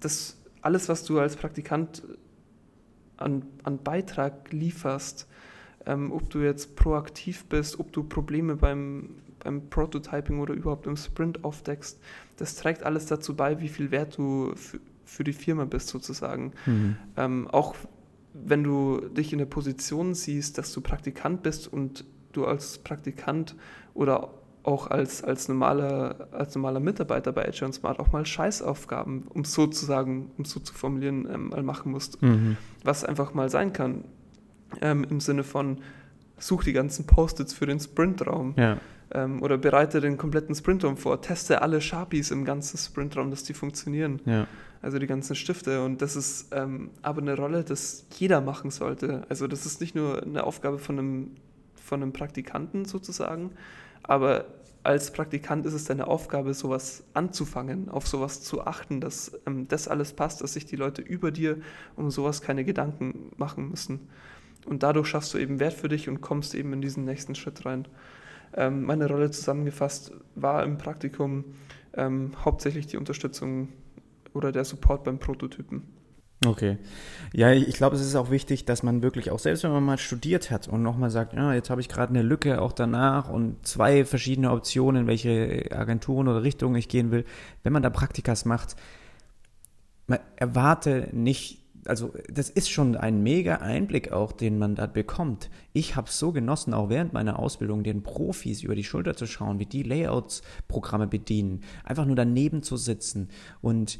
[0.00, 2.02] das alles, was du als Praktikant
[3.16, 5.26] an, an Beitrag lieferst,
[5.86, 10.96] ähm, ob du jetzt proaktiv bist, ob du Probleme beim, beim Prototyping oder überhaupt im
[10.96, 11.98] Sprint aufdeckst,
[12.36, 14.54] das trägt alles dazu bei, wie viel Wert du
[15.08, 16.52] für die Firma bist sozusagen.
[16.66, 16.96] Mhm.
[17.16, 17.74] Ähm, auch
[18.34, 23.56] wenn du dich in der Position siehst, dass du Praktikant bist und du als Praktikant
[23.94, 24.30] oder
[24.62, 29.66] auch als, als, normaler, als normaler Mitarbeiter bei Agile Smart auch mal Scheißaufgaben, um so
[29.66, 32.20] zu sagen, um so zu formulieren, ähm, mal machen musst.
[32.20, 32.56] Mhm.
[32.84, 34.04] Was einfach mal sein kann
[34.82, 35.78] ähm, im Sinne von
[36.36, 38.76] such die ganzen Post-its für den Sprintraum ja.
[39.10, 43.54] ähm, oder bereite den kompletten Sprintraum vor, teste alle Sharpies im ganzen Sprintraum, dass die
[43.54, 44.20] funktionieren.
[44.26, 44.46] Ja.
[44.80, 49.24] Also die ganzen Stifte und das ist ähm, aber eine Rolle, das jeder machen sollte.
[49.28, 51.30] Also das ist nicht nur eine Aufgabe von einem,
[51.74, 53.50] von einem Praktikanten sozusagen,
[54.02, 54.46] aber
[54.84, 59.88] als Praktikant ist es deine Aufgabe, sowas anzufangen, auf sowas zu achten, dass ähm, das
[59.88, 61.58] alles passt, dass sich die Leute über dir
[61.96, 64.08] um sowas keine Gedanken machen müssen.
[64.66, 67.66] Und dadurch schaffst du eben Wert für dich und kommst eben in diesen nächsten Schritt
[67.66, 67.86] rein.
[68.54, 71.44] Ähm, meine Rolle zusammengefasst war im Praktikum
[71.94, 73.68] ähm, hauptsächlich die Unterstützung
[74.34, 75.82] oder der Support beim Prototypen.
[76.46, 76.78] Okay.
[77.32, 79.98] Ja, ich glaube, es ist auch wichtig, dass man wirklich auch, selbst wenn man mal
[79.98, 83.66] studiert hat und nochmal sagt, ja, jetzt habe ich gerade eine Lücke auch danach und
[83.66, 87.24] zwei verschiedene Optionen, welche Agenturen oder Richtungen ich gehen will,
[87.64, 88.76] wenn man da Praktikas macht,
[90.06, 95.48] man erwarte nicht also das ist schon ein mega Einblick auch, den man da bekommt.
[95.72, 99.26] Ich habe es so genossen, auch während meiner Ausbildung den Profis über die Schulter zu
[99.26, 103.30] schauen, wie die Layouts-Programme bedienen, einfach nur daneben zu sitzen
[103.62, 103.98] und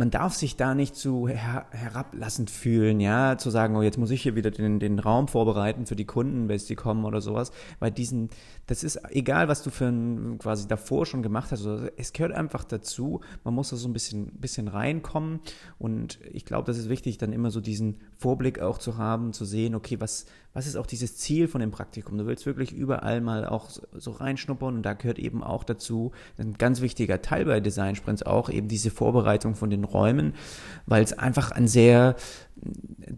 [0.00, 4.10] man darf sich da nicht zu her herablassend fühlen, ja, zu sagen, oh, jetzt muss
[4.10, 7.52] ich hier wieder den, den Raum vorbereiten für die Kunden, wenn sie kommen oder sowas,
[7.80, 8.30] weil diesen,
[8.66, 12.32] das ist egal, was du für ein, quasi davor schon gemacht hast, also es gehört
[12.32, 15.40] einfach dazu, man muss da so ein bisschen, bisschen reinkommen.
[15.78, 19.44] Und ich glaube, das ist wichtig, dann immer so diesen Vorblick auch zu haben, zu
[19.44, 22.18] sehen, okay, was, was ist auch dieses Ziel von dem Praktikum?
[22.18, 26.54] Du willst wirklich überall mal auch so, reinschnuppern und da gehört eben auch dazu, ein
[26.54, 30.34] ganz wichtiger Teil bei Design Sprints auch eben diese Vorbereitung von den Räumen,
[30.86, 32.16] weil es einfach ein sehr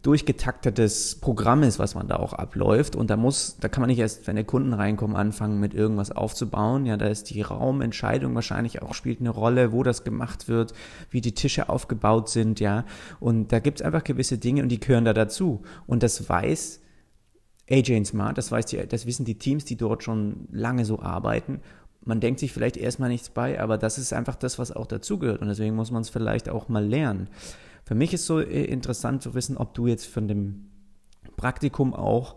[0.03, 3.99] durchgetaktetes Programm ist, was man da auch abläuft und da muss, da kann man nicht
[3.99, 6.87] erst, wenn der Kunden reinkommen, anfangen mit irgendwas aufzubauen.
[6.87, 10.75] Ja, da ist die Raumentscheidung wahrscheinlich auch spielt eine Rolle, wo das gemacht wird,
[11.11, 12.85] wie die Tische aufgebaut sind, ja.
[13.21, 15.63] Und da gibt es einfach gewisse Dinge und die gehören da dazu.
[15.87, 16.83] Und das weiß
[17.73, 21.61] AJ Smart, das, weiß die, das wissen die Teams, die dort schon lange so arbeiten.
[22.05, 25.41] Man denkt sich vielleicht erstmal nichts bei, aber das ist einfach das, was auch dazugehört.
[25.41, 27.29] Und deswegen muss man es vielleicht auch mal lernen.
[27.85, 30.67] Für mich ist so äh, interessant zu wissen, ob du jetzt von dem
[31.37, 32.37] Praktikum auch,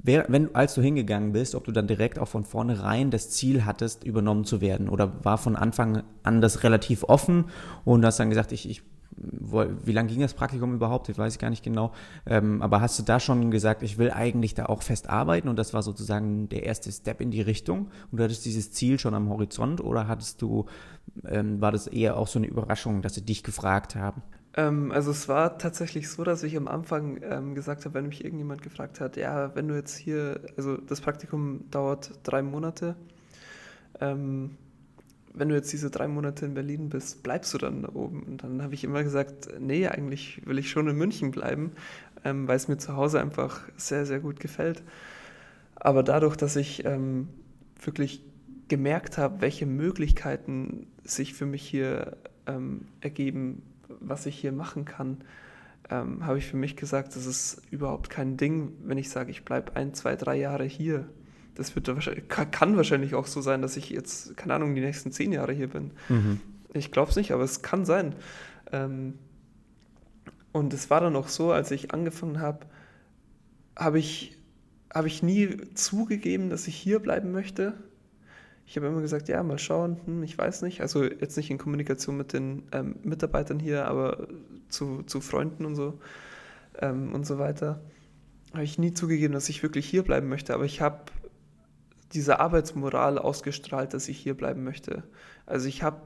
[0.00, 4.04] wenn, als du hingegangen bist, ob du dann direkt auch von vornherein das Ziel hattest,
[4.04, 4.88] übernommen zu werden.
[4.88, 7.46] Oder war von Anfang an das relativ offen
[7.84, 8.82] und hast dann gesagt, ich, ich
[9.16, 11.08] wie lange ging das Praktikum überhaupt?
[11.08, 11.92] Ich weiß gar nicht genau.
[12.26, 15.58] Ähm, aber hast du da schon gesagt, ich will eigentlich da auch fest arbeiten und
[15.58, 19.14] das war sozusagen der erste Step in die Richtung und du hattest dieses Ziel schon
[19.14, 20.66] am Horizont oder hattest du,
[21.26, 24.22] ähm, war das eher auch so eine Überraschung, dass sie dich gefragt haben?
[24.54, 28.24] Ähm, also es war tatsächlich so, dass ich am Anfang ähm, gesagt habe, wenn mich
[28.24, 32.96] irgendjemand gefragt hat, ja, wenn du jetzt hier, also das Praktikum dauert drei Monate,
[34.00, 34.56] ähm,
[35.38, 38.22] wenn du jetzt diese drei Monate in Berlin bist, bleibst du dann da oben?
[38.22, 41.72] Und dann habe ich immer gesagt, nee, eigentlich will ich schon in München bleiben,
[42.24, 44.82] ähm, weil es mir zu Hause einfach sehr, sehr gut gefällt.
[45.76, 47.28] Aber dadurch, dass ich ähm,
[47.82, 48.22] wirklich
[48.68, 52.16] gemerkt habe, welche Möglichkeiten sich für mich hier
[52.46, 53.62] ähm, ergeben,
[54.00, 55.18] was ich hier machen kann,
[55.90, 59.44] ähm, habe ich für mich gesagt, das ist überhaupt kein Ding, wenn ich sage, ich
[59.44, 61.08] bleibe ein, zwei, drei Jahre hier
[61.58, 65.10] das wird wahrscheinlich, kann wahrscheinlich auch so sein, dass ich jetzt, keine Ahnung, die nächsten
[65.12, 65.90] zehn Jahre hier bin.
[66.08, 66.40] Mhm.
[66.72, 68.14] Ich glaube es nicht, aber es kann sein.
[68.72, 69.14] Ähm,
[70.52, 72.60] und es war dann auch so, als ich angefangen habe,
[73.76, 74.38] habe ich,
[74.92, 77.74] hab ich nie zugegeben, dass ich hier bleiben möchte.
[78.64, 80.80] Ich habe immer gesagt, ja, mal schauen, hm, ich weiß nicht.
[80.80, 84.28] Also jetzt nicht in Kommunikation mit den ähm, Mitarbeitern hier, aber
[84.68, 85.98] zu, zu Freunden und so
[86.80, 87.80] ähm, und so weiter.
[88.52, 90.54] Habe ich nie zugegeben, dass ich wirklich hier bleiben möchte.
[90.54, 91.00] Aber ich habe
[92.12, 95.02] diese Arbeitsmoral ausgestrahlt, dass ich hier bleiben möchte.
[95.46, 96.00] Also ich habe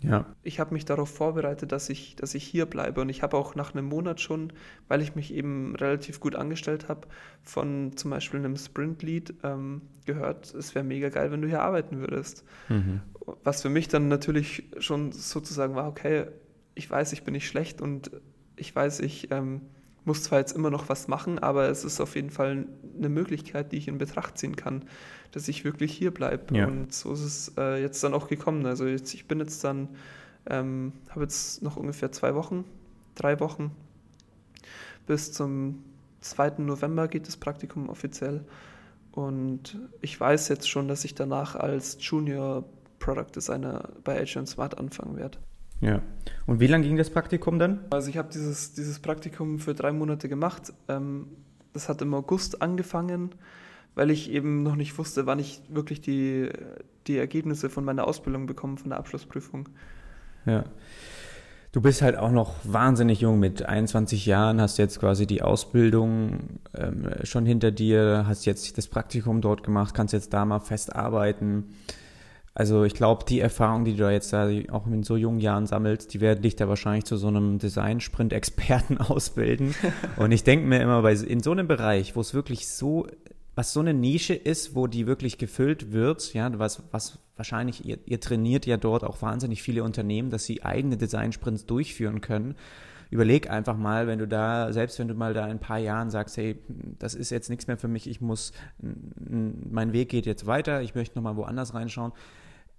[0.00, 0.26] ja.
[0.42, 3.00] ich mich darauf vorbereitet, dass ich, dass ich hier bleibe.
[3.00, 4.52] Und ich habe auch nach einem Monat schon,
[4.88, 7.08] weil ich mich eben relativ gut angestellt habe,
[7.42, 11.98] von zum Beispiel einem Sprint-Lead ähm, gehört, es wäre mega geil, wenn du hier arbeiten
[11.98, 12.44] würdest.
[12.68, 13.00] Mhm.
[13.42, 16.26] Was für mich dann natürlich schon sozusagen war, okay,
[16.74, 18.10] ich weiß, ich bin nicht schlecht und
[18.56, 19.62] ich weiß, ich ähm,
[20.04, 23.72] muss zwar jetzt immer noch was machen, aber es ist auf jeden Fall eine Möglichkeit,
[23.72, 24.84] die ich in Betracht ziehen kann
[25.32, 26.56] dass ich wirklich hier bleibe.
[26.56, 26.66] Ja.
[26.66, 28.66] Und so ist es äh, jetzt dann auch gekommen.
[28.66, 29.88] Also jetzt, ich bin jetzt dann,
[30.48, 32.64] ähm, habe jetzt noch ungefähr zwei Wochen,
[33.14, 33.72] drei Wochen.
[35.06, 35.84] Bis zum
[36.20, 36.54] 2.
[36.58, 38.44] November geht das Praktikum offiziell.
[39.12, 42.64] Und ich weiß jetzt schon, dass ich danach als Junior
[42.98, 45.38] Product Designer bei H&M Smart anfangen werde.
[45.80, 46.02] Ja.
[46.46, 47.84] Und wie lange ging das Praktikum dann?
[47.90, 50.72] Also ich habe dieses, dieses Praktikum für drei Monate gemacht.
[50.88, 51.28] Ähm,
[51.72, 53.34] das hat im August angefangen
[53.96, 56.50] weil ich eben noch nicht wusste, wann ich wirklich die,
[57.08, 59.68] die Ergebnisse von meiner Ausbildung bekomme, von der Abschlussprüfung.
[60.44, 60.64] Ja.
[61.72, 66.60] Du bist halt auch noch wahnsinnig jung mit 21 Jahren, hast jetzt quasi die Ausbildung
[66.74, 70.94] ähm, schon hinter dir, hast jetzt das Praktikum dort gemacht, kannst jetzt da mal fest
[70.94, 71.64] arbeiten.
[72.54, 75.66] Also ich glaube, die Erfahrung, die du da jetzt da auch in so jungen Jahren
[75.66, 79.74] sammelst, die werden dich da wahrscheinlich zu so einem Design-Sprint-Experten ausbilden.
[80.16, 83.06] Und ich denke mir immer, bei, in so einem Bereich, wo es wirklich so
[83.56, 87.98] was so eine Nische ist, wo die wirklich gefüllt wird, ja, was, was wahrscheinlich, ihr,
[88.04, 92.54] ihr trainiert ja dort auch wahnsinnig viele Unternehmen, dass sie eigene Design-Sprints durchführen können.
[93.08, 96.10] Überleg einfach mal, wenn du da, selbst wenn du mal da in ein paar Jahren
[96.10, 96.58] sagst, hey,
[96.98, 100.94] das ist jetzt nichts mehr für mich, ich muss, mein Weg geht jetzt weiter, ich
[100.94, 102.12] möchte nochmal woanders reinschauen.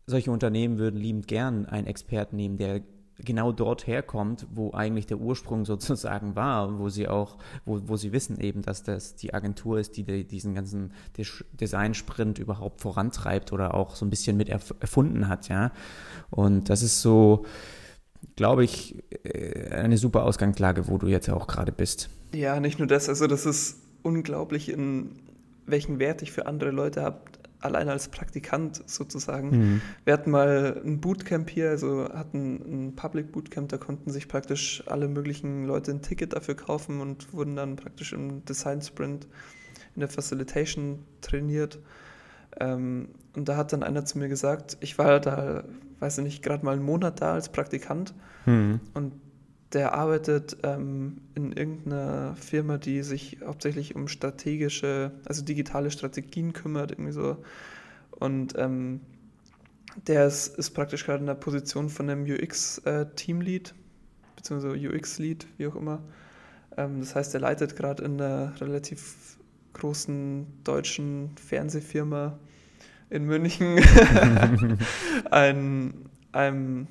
[0.06, 2.82] Solche Unternehmen würden liebend gern einen Experten nehmen, der
[3.20, 8.12] genau dort herkommt, wo eigentlich der Ursprung sozusagen war, wo sie auch, wo, wo sie
[8.12, 10.94] wissen eben, dass das die Agentur ist, die, die diesen ganzen
[11.60, 15.72] Design-Sprint überhaupt vorantreibt oder auch so ein bisschen mit erfunden hat, ja.
[16.30, 17.46] Und das ist so,
[18.36, 22.10] glaube ich, äh, eine super Ausgangslage, wo du jetzt auch gerade bist.
[22.34, 25.20] Ja, nicht nur das, also das ist unglaublich, in
[25.66, 27.22] welchen Wert ich für andere Leute habe,
[27.60, 29.50] allein als Praktikant sozusagen.
[29.50, 29.82] Mhm.
[30.06, 34.84] Wir hatten mal ein Bootcamp hier, also hatten ein Public Bootcamp, da konnten sich praktisch
[34.88, 39.28] alle möglichen Leute ein Ticket dafür kaufen und wurden dann praktisch im Design Sprint
[39.96, 41.80] in der Facilitation trainiert.
[42.60, 45.64] Ähm, und da hat dann einer zu mir gesagt, ich war da,
[46.00, 48.14] weiß ich nicht, gerade mal einen Monat da als Praktikant
[48.46, 48.80] mhm.
[48.94, 49.14] und
[49.74, 56.92] der arbeitet ähm, in irgendeiner Firma, die sich hauptsächlich um strategische, also digitale Strategien kümmert,
[56.92, 57.38] irgendwie so.
[58.12, 59.02] Und ähm,
[60.06, 63.74] der ist, ist praktisch gerade in der Position von einem UX-Teamlead, äh,
[64.36, 66.02] beziehungsweise UX-Lead, wie auch immer.
[66.78, 69.38] Ähm, das heißt, er leitet gerade in einer relativ
[69.74, 72.40] großen deutschen Fernsehfirma
[73.10, 73.80] in München
[75.32, 75.94] ein,
[76.32, 76.88] ein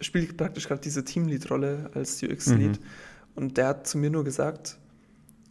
[0.00, 2.80] spielt praktisch gerade diese Teamlead-Rolle als UX-Lead.
[2.80, 2.86] Mhm.
[3.34, 4.78] Und der hat zu mir nur gesagt,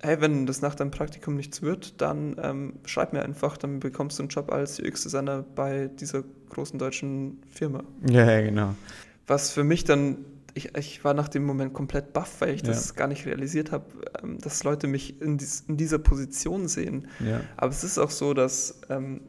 [0.02, 4.20] hey, wenn das nach deinem Praktikum nichts wird, dann ähm, schreib mir einfach, dann bekommst
[4.20, 7.84] du einen Job als UX-Designer bei dieser großen deutschen Firma.
[8.10, 8.76] Ja, ja, genau.
[9.28, 12.68] Was für mich dann, ich, ich war nach dem Moment komplett baff, weil ich ja.
[12.68, 13.86] das gar nicht realisiert habe,
[14.22, 17.08] ähm, dass Leute mich in, dies, in, dieser Position sehen.
[17.20, 17.42] Ja.
[17.58, 19.22] Aber es ist auch so, dass ähm,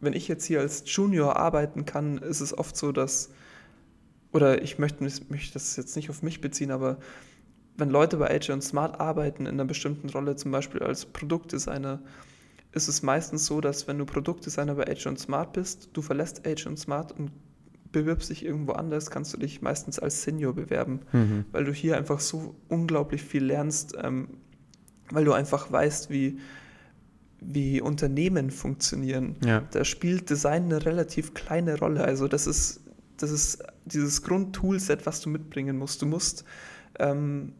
[0.00, 3.30] wenn ich jetzt hier als Junior arbeiten kann, ist es oft so, dass
[4.34, 6.98] oder ich möchte, möchte das jetzt nicht auf mich beziehen, aber
[7.76, 12.00] wenn Leute bei AJ und Smart arbeiten in einer bestimmten Rolle, zum Beispiel als Produktdesigner,
[12.72, 16.46] ist es meistens so, dass wenn du Produktdesigner bei AJ und Smart bist, du verlässt
[16.46, 17.30] AJ und Smart und
[17.92, 21.44] bewirbst dich irgendwo anders, kannst du dich meistens als Senior bewerben, mhm.
[21.52, 24.30] weil du hier einfach so unglaublich viel lernst, ähm,
[25.10, 26.38] weil du einfach weißt, wie,
[27.40, 29.36] wie Unternehmen funktionieren.
[29.44, 29.62] Ja.
[29.70, 32.02] Da spielt Design eine relativ kleine Rolle.
[32.02, 32.83] Also das ist
[33.16, 36.02] das ist dieses Grundtoolset, was du mitbringen musst.
[36.02, 36.44] Du musst
[36.98, 37.52] ähm,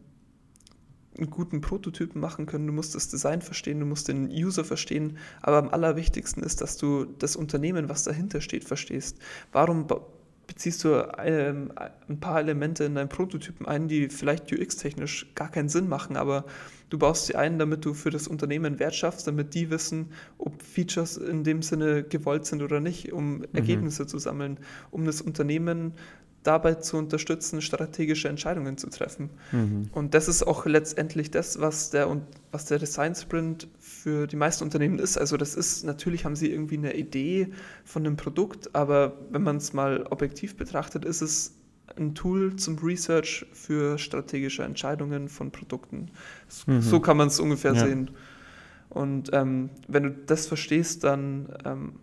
[1.16, 5.18] einen guten Prototypen machen können, du musst das Design verstehen, du musst den User verstehen,
[5.42, 9.18] aber am allerwichtigsten ist, dass du das Unternehmen, was dahinter steht, verstehst.
[9.52, 9.86] Warum
[10.55, 11.72] beziehst du ähm,
[12.09, 16.44] ein paar Elemente in deinen Prototypen ein, die vielleicht UX-technisch gar keinen Sinn machen, aber
[16.90, 20.62] du baust sie ein, damit du für das Unternehmen Wert schaffst, damit die wissen, ob
[20.62, 23.48] Features in dem Sinne gewollt sind oder nicht, um mhm.
[23.52, 24.59] Ergebnisse zu sammeln,
[24.92, 25.94] um das Unternehmen
[26.44, 29.30] dabei zu unterstützen, strategische Entscheidungen zu treffen.
[29.50, 29.90] Mhm.
[29.92, 32.14] Und das ist auch letztendlich das, was der,
[32.52, 33.66] was der Design Sprint
[34.05, 35.16] für die meisten Unternehmen ist.
[35.16, 37.48] Also das ist, natürlich haben sie irgendwie eine Idee
[37.84, 41.55] von dem Produkt, aber wenn man es mal objektiv betrachtet, ist es
[41.96, 46.11] ein Tool zum Research für strategische Entscheidungen von Produkten.
[46.66, 46.82] Mhm.
[46.82, 47.86] So kann man es ungefähr ja.
[47.86, 48.11] sehen.
[48.90, 51.94] Und ähm, wenn du das verstehst, dann ähm,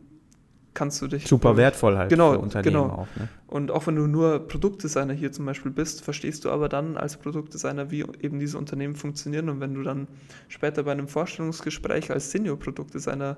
[0.73, 1.27] kannst du dich.
[1.27, 2.93] Super wertvoll halt genau, für Unternehmen genau.
[2.93, 3.07] auch.
[3.15, 3.27] Ne?
[3.47, 7.17] Und auch wenn du nur Produktdesigner hier zum Beispiel bist, verstehst du aber dann als
[7.17, 9.49] Produktdesigner, wie eben diese Unternehmen funktionieren.
[9.49, 10.07] Und wenn du dann
[10.47, 13.37] später bei einem Vorstellungsgespräch als Senior-Produktdesigner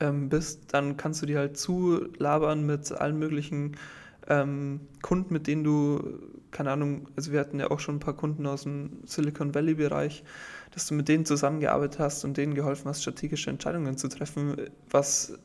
[0.00, 3.76] ähm, bist, dann kannst du dir halt zulabern mit allen möglichen
[4.28, 6.18] ähm, Kunden, mit denen du,
[6.50, 10.24] keine Ahnung, also wir hatten ja auch schon ein paar Kunden aus dem Silicon Valley-Bereich,
[10.72, 14.56] dass du mit denen zusammengearbeitet hast und denen geholfen hast, strategische Entscheidungen zu treffen,
[14.90, 15.38] was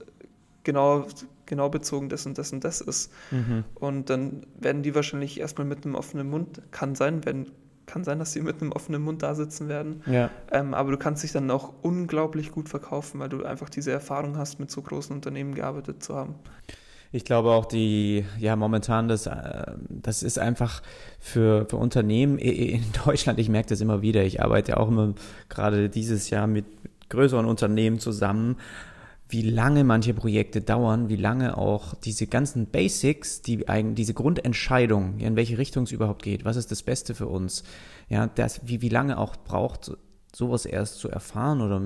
[0.68, 1.06] genau,
[1.46, 3.12] genau bezogen das und das und das ist.
[3.32, 3.64] Mhm.
[3.74, 7.48] Und dann werden die wahrscheinlich erstmal mit einem offenen Mund, kann sein, wenn,
[7.86, 10.04] kann sein, dass sie mit einem offenen Mund da sitzen werden.
[10.06, 10.30] Ja.
[10.52, 14.38] Ähm, aber du kannst dich dann auch unglaublich gut verkaufen, weil du einfach diese Erfahrung
[14.38, 16.36] hast, mit so großen Unternehmen gearbeitet zu haben.
[17.14, 20.82] Ich glaube auch die, ja, momentan das, äh, das ist einfach
[21.22, 25.14] für, für Unternehmen in Deutschland, ich merke das immer wieder, ich arbeite auch immer
[25.48, 26.66] gerade dieses Jahr mit
[27.08, 28.58] größeren Unternehmen zusammen
[29.30, 35.36] wie lange manche Projekte dauern, wie lange auch diese ganzen Basics, die diese Grundentscheidung, in
[35.36, 37.64] welche Richtung es überhaupt geht, was ist das Beste für uns,
[38.08, 39.92] ja, das, wie, wie lange auch braucht,
[40.34, 41.82] sowas erst zu erfahren oder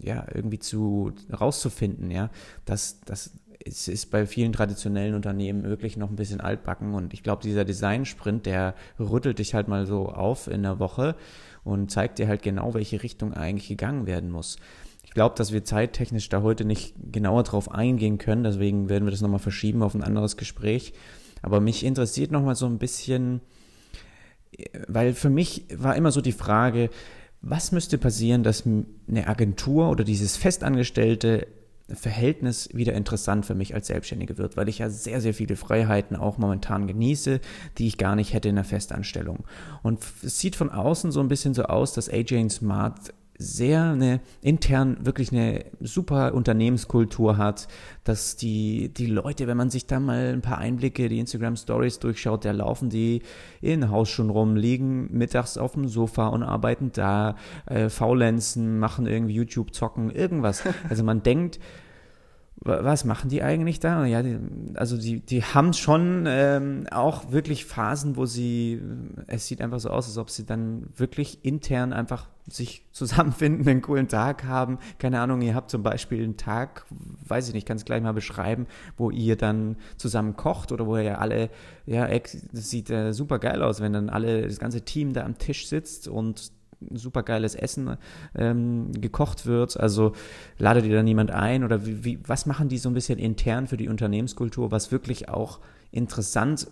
[0.00, 2.30] ja, irgendwie zu rauszufinden, ja,
[2.64, 3.32] das, das
[3.66, 7.64] es ist bei vielen traditionellen Unternehmen wirklich noch ein bisschen altbacken und ich glaube, dieser
[7.64, 11.16] Design-Sprint, der rüttelt dich halt mal so auf in der Woche
[11.62, 14.58] und zeigt dir halt genau, welche Richtung eigentlich gegangen werden muss.
[15.14, 19.12] Ich glaube, dass wir zeittechnisch da heute nicht genauer drauf eingehen können, deswegen werden wir
[19.12, 20.92] das nochmal verschieben auf ein anderes Gespräch.
[21.40, 23.40] Aber mich interessiert nochmal so ein bisschen,
[24.88, 26.90] weil für mich war immer so die Frage,
[27.42, 31.46] was müsste passieren, dass eine Agentur oder dieses festangestellte
[31.88, 36.16] Verhältnis wieder interessant für mich als Selbstständige wird, weil ich ja sehr, sehr viele Freiheiten
[36.16, 37.40] auch momentan genieße,
[37.78, 39.44] die ich gar nicht hätte in der Festanstellung.
[39.84, 43.14] Und es sieht von außen so ein bisschen so aus, dass AJ Smart
[43.44, 47.68] sehr eine intern wirklich eine super Unternehmenskultur hat,
[48.02, 51.98] dass die, die Leute, wenn man sich da mal ein paar Einblicke, die Instagram Stories
[51.98, 53.22] durchschaut, da laufen die
[53.60, 57.36] in Haus schon rum, liegen mittags auf dem Sofa und arbeiten da,
[57.66, 60.62] äh, faulenzen, machen irgendwie YouTube zocken, irgendwas.
[60.88, 61.60] Also man denkt,
[62.64, 64.04] was machen die eigentlich da?
[64.06, 64.38] Ja, die,
[64.74, 68.80] also die, die haben schon ähm, auch wirklich Phasen, wo sie,
[69.26, 73.82] es sieht einfach so aus, als ob sie dann wirklich intern einfach sich zusammenfinden, einen
[73.82, 74.78] coolen Tag haben.
[74.98, 76.86] Keine Ahnung, ihr habt zum Beispiel einen Tag,
[77.26, 80.96] weiß ich nicht, kann es gleich mal beschreiben, wo ihr dann zusammen kocht oder wo
[80.96, 81.50] ihr alle,
[81.84, 85.36] ja, das sieht äh, super geil aus, wenn dann alle, das ganze Team da am
[85.36, 86.50] Tisch sitzt und
[86.92, 87.96] super geiles Essen
[88.34, 89.78] ähm, gekocht wird.
[89.78, 90.12] Also
[90.58, 93.66] ladet ihr da niemand ein oder wie, wie, was machen die so ein bisschen intern
[93.66, 95.60] für die Unternehmenskultur, was wirklich auch
[95.90, 96.68] interessant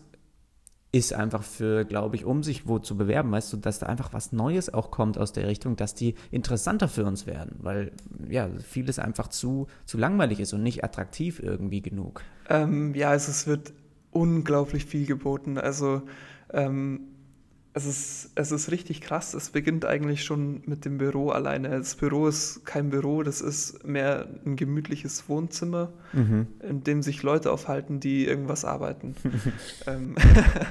[0.95, 4.13] ist einfach für, glaube ich, um sich wo zu bewerben, weißt du, dass da einfach
[4.13, 7.93] was Neues auch kommt aus der Richtung, dass die interessanter für uns werden, weil
[8.29, 12.23] ja, vieles einfach zu, zu langweilig ist und nicht attraktiv irgendwie genug.
[12.51, 13.73] Ähm, ja, also es wird
[14.11, 15.57] unglaublich viel geboten.
[15.57, 16.03] Also
[16.53, 17.01] ähm,
[17.75, 19.33] es ist, es ist richtig krass.
[19.33, 21.71] Es beginnt eigentlich schon mit dem Büro alleine.
[21.71, 26.49] Das Büro ist kein Büro, das ist mehr ein gemütliches Wohnzimmer, mhm.
[26.61, 29.15] in dem sich Leute aufhalten, die irgendwas arbeiten.
[29.87, 30.17] ähm,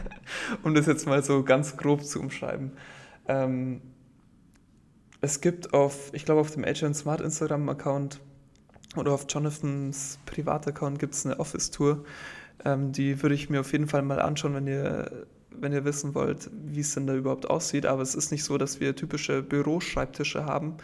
[0.63, 2.71] um das jetzt mal so ganz grob zu umschreiben.
[3.27, 3.81] Ähm,
[5.21, 8.19] es gibt auf, ich glaube, auf dem Agent Smart Instagram-Account
[8.95, 12.03] oder auf Jonathans Privataccount gibt es eine Office-Tour.
[12.63, 15.25] Ähm, die würde ich mir auf jeden Fall mal anschauen, wenn ihr
[15.59, 17.85] wenn ihr wissen wollt, wie es denn da überhaupt aussieht.
[17.85, 20.77] Aber es ist nicht so, dass wir typische Büroschreibtische haben,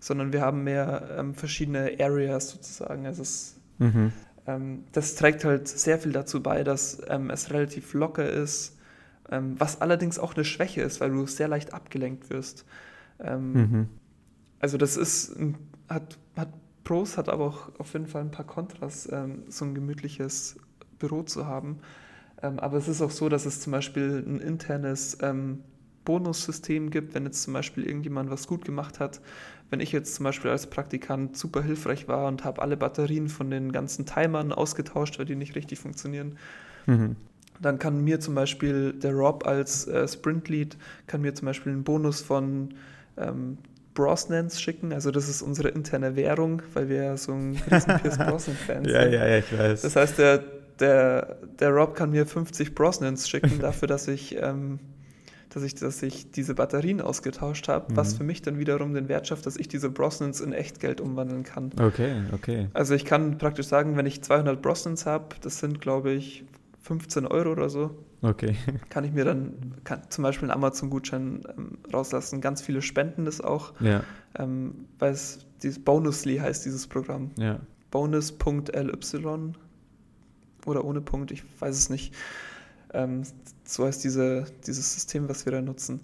[0.00, 3.06] sondern wir haben mehr ähm, verschiedene Areas sozusagen.
[3.06, 4.12] Also es, mhm.
[4.46, 8.76] ähm, das trägt halt sehr viel dazu bei, dass ähm, es relativ locker ist,
[9.30, 12.64] ähm, was allerdings auch eine Schwäche ist, weil du sehr leicht abgelenkt wirst.
[13.20, 13.88] Ähm, mhm.
[14.60, 15.36] Also das ist,
[15.88, 16.48] hat, hat
[16.84, 20.56] Pros, hat aber auch auf jeden Fall ein paar Kontras, ähm, so ein gemütliches
[20.98, 21.80] Büro zu haben.
[22.42, 25.60] Ähm, aber es ist auch so, dass es zum Beispiel ein internes ähm,
[26.04, 29.20] Bonussystem gibt, wenn jetzt zum Beispiel irgendjemand was gut gemacht hat.
[29.70, 33.50] Wenn ich jetzt zum Beispiel als Praktikant super hilfreich war und habe alle Batterien von
[33.50, 36.38] den ganzen Timern ausgetauscht, weil die nicht richtig funktionieren,
[36.86, 37.16] mhm.
[37.60, 41.84] dann kann mir zum Beispiel der Rob als äh, Sprint-Lead, kann mir zum Beispiel einen
[41.84, 42.70] Bonus von
[43.18, 43.58] ähm,
[43.92, 44.94] Brosnans schicken.
[44.94, 48.94] Also das ist unsere interne Währung, weil wir ja so ein riesen Pierce Brosnan-Fan sind.
[48.94, 49.82] Ja, ja, ja, ich weiß.
[49.82, 54.78] Das heißt, der der, der Rob kann mir 50 Brosnans schicken dafür, dass ich, ähm,
[55.50, 57.96] dass ich, dass ich diese Batterien ausgetauscht habe, mhm.
[57.96, 61.42] was für mich dann wiederum den Wert schafft, dass ich diese Brosnans in Echtgeld umwandeln
[61.42, 61.70] kann.
[61.80, 62.68] Okay, okay.
[62.74, 66.44] Also ich kann praktisch sagen, wenn ich 200 Brosnans habe, das sind glaube ich
[66.82, 67.90] 15 Euro oder so.
[68.22, 68.56] Okay.
[68.90, 72.40] Kann ich mir dann kann, zum Beispiel einen Amazon-Gutschein ähm, rauslassen.
[72.40, 73.74] Ganz viele spenden das auch.
[73.80, 74.02] Ja.
[74.36, 77.30] Ähm, weil es dieses Bonusly heißt, dieses Programm.
[77.36, 77.60] Ja.
[77.90, 79.52] Bonus.ly
[80.68, 82.14] oder ohne Punkt, ich weiß es nicht.
[82.92, 83.22] Ähm,
[83.64, 86.00] so heißt diese, dieses System, was wir da nutzen.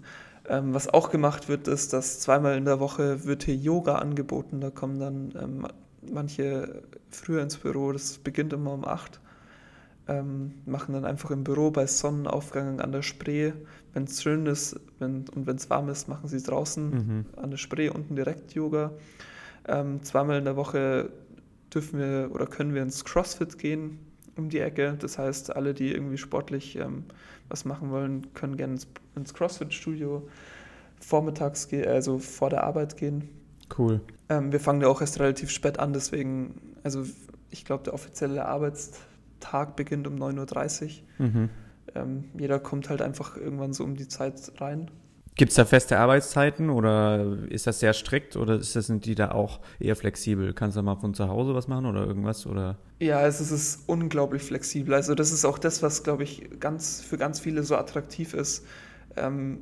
[0.47, 4.61] Ähm, was auch gemacht wird, ist, dass zweimal in der Woche wird hier Yoga angeboten.
[4.61, 5.67] Da kommen dann ähm,
[6.11, 9.19] manche früher ins Büro, das beginnt immer um 8
[10.07, 13.53] ähm, machen dann einfach im Büro bei Sonnenaufgang an der Spree.
[13.93, 17.25] Wenn es schön ist wenn, und wenn es warm ist, machen sie draußen mhm.
[17.37, 18.91] an der Spree unten direkt Yoga.
[19.67, 21.09] Ähm, zweimal in der Woche
[21.73, 23.99] dürfen wir oder können wir ins CrossFit gehen
[24.37, 24.95] um die Ecke.
[24.99, 27.05] Das heißt, alle, die irgendwie sportlich ähm,
[27.49, 30.27] was machen wollen, können gerne ins, ins CrossFit-Studio
[30.99, 33.29] vormittags, also vor der Arbeit gehen.
[33.77, 34.01] Cool.
[34.29, 37.03] Ähm, wir fangen ja auch erst relativ spät an, deswegen, also
[37.49, 41.25] ich glaube, der offizielle Arbeitstag beginnt um 9.30 Uhr.
[41.25, 41.49] Mhm.
[41.93, 44.89] Ähm, jeder kommt halt einfach irgendwann so um die Zeit rein.
[45.35, 49.15] Gibt es da feste Arbeitszeiten oder ist das sehr strikt oder ist das, sind die
[49.15, 50.53] da auch eher flexibel?
[50.53, 52.47] Kannst du mal von zu Hause was machen oder irgendwas?
[52.47, 52.77] Oder?
[52.99, 54.93] Ja, also es ist unglaublich flexibel.
[54.93, 58.65] Also das ist auch das, was, glaube ich, ganz, für ganz viele so attraktiv ist,
[59.17, 59.59] ähm,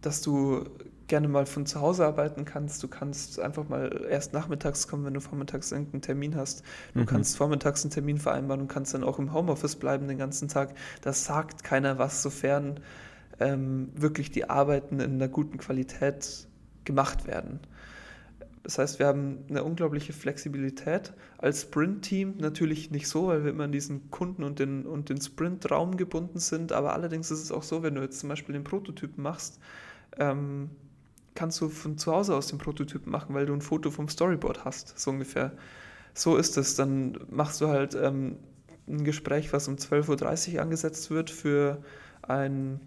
[0.00, 0.64] dass du
[1.08, 2.80] gerne mal von zu Hause arbeiten kannst.
[2.82, 6.62] Du kannst einfach mal erst nachmittags kommen, wenn du vormittags irgendeinen Termin hast.
[6.94, 7.06] Du mhm.
[7.06, 10.74] kannst vormittags einen Termin vereinbaren und kannst dann auch im Homeoffice bleiben den ganzen Tag.
[11.02, 12.78] Das sagt keiner was, sofern
[13.40, 16.48] ähm, wirklich die Arbeiten in einer guten Qualität
[16.84, 17.60] gemacht werden.
[18.62, 21.14] Das heißt, wir haben eine unglaubliche Flexibilität.
[21.38, 25.20] Als Sprint-Team natürlich nicht so, weil wir immer an diesen Kunden und den, und den
[25.20, 26.72] Sprint-Raum gebunden sind.
[26.72, 29.58] Aber allerdings ist es auch so, wenn du jetzt zum Beispiel den Prototypen machst,
[30.18, 30.68] ähm,
[31.34, 34.64] kannst du von zu Hause aus den Prototypen machen, weil du ein Foto vom Storyboard
[34.66, 35.52] hast, so ungefähr.
[36.12, 36.74] So ist es.
[36.74, 38.36] Dann machst du halt ähm,
[38.86, 41.82] ein Gespräch, was um 12.30 Uhr angesetzt wird für
[42.20, 42.80] ein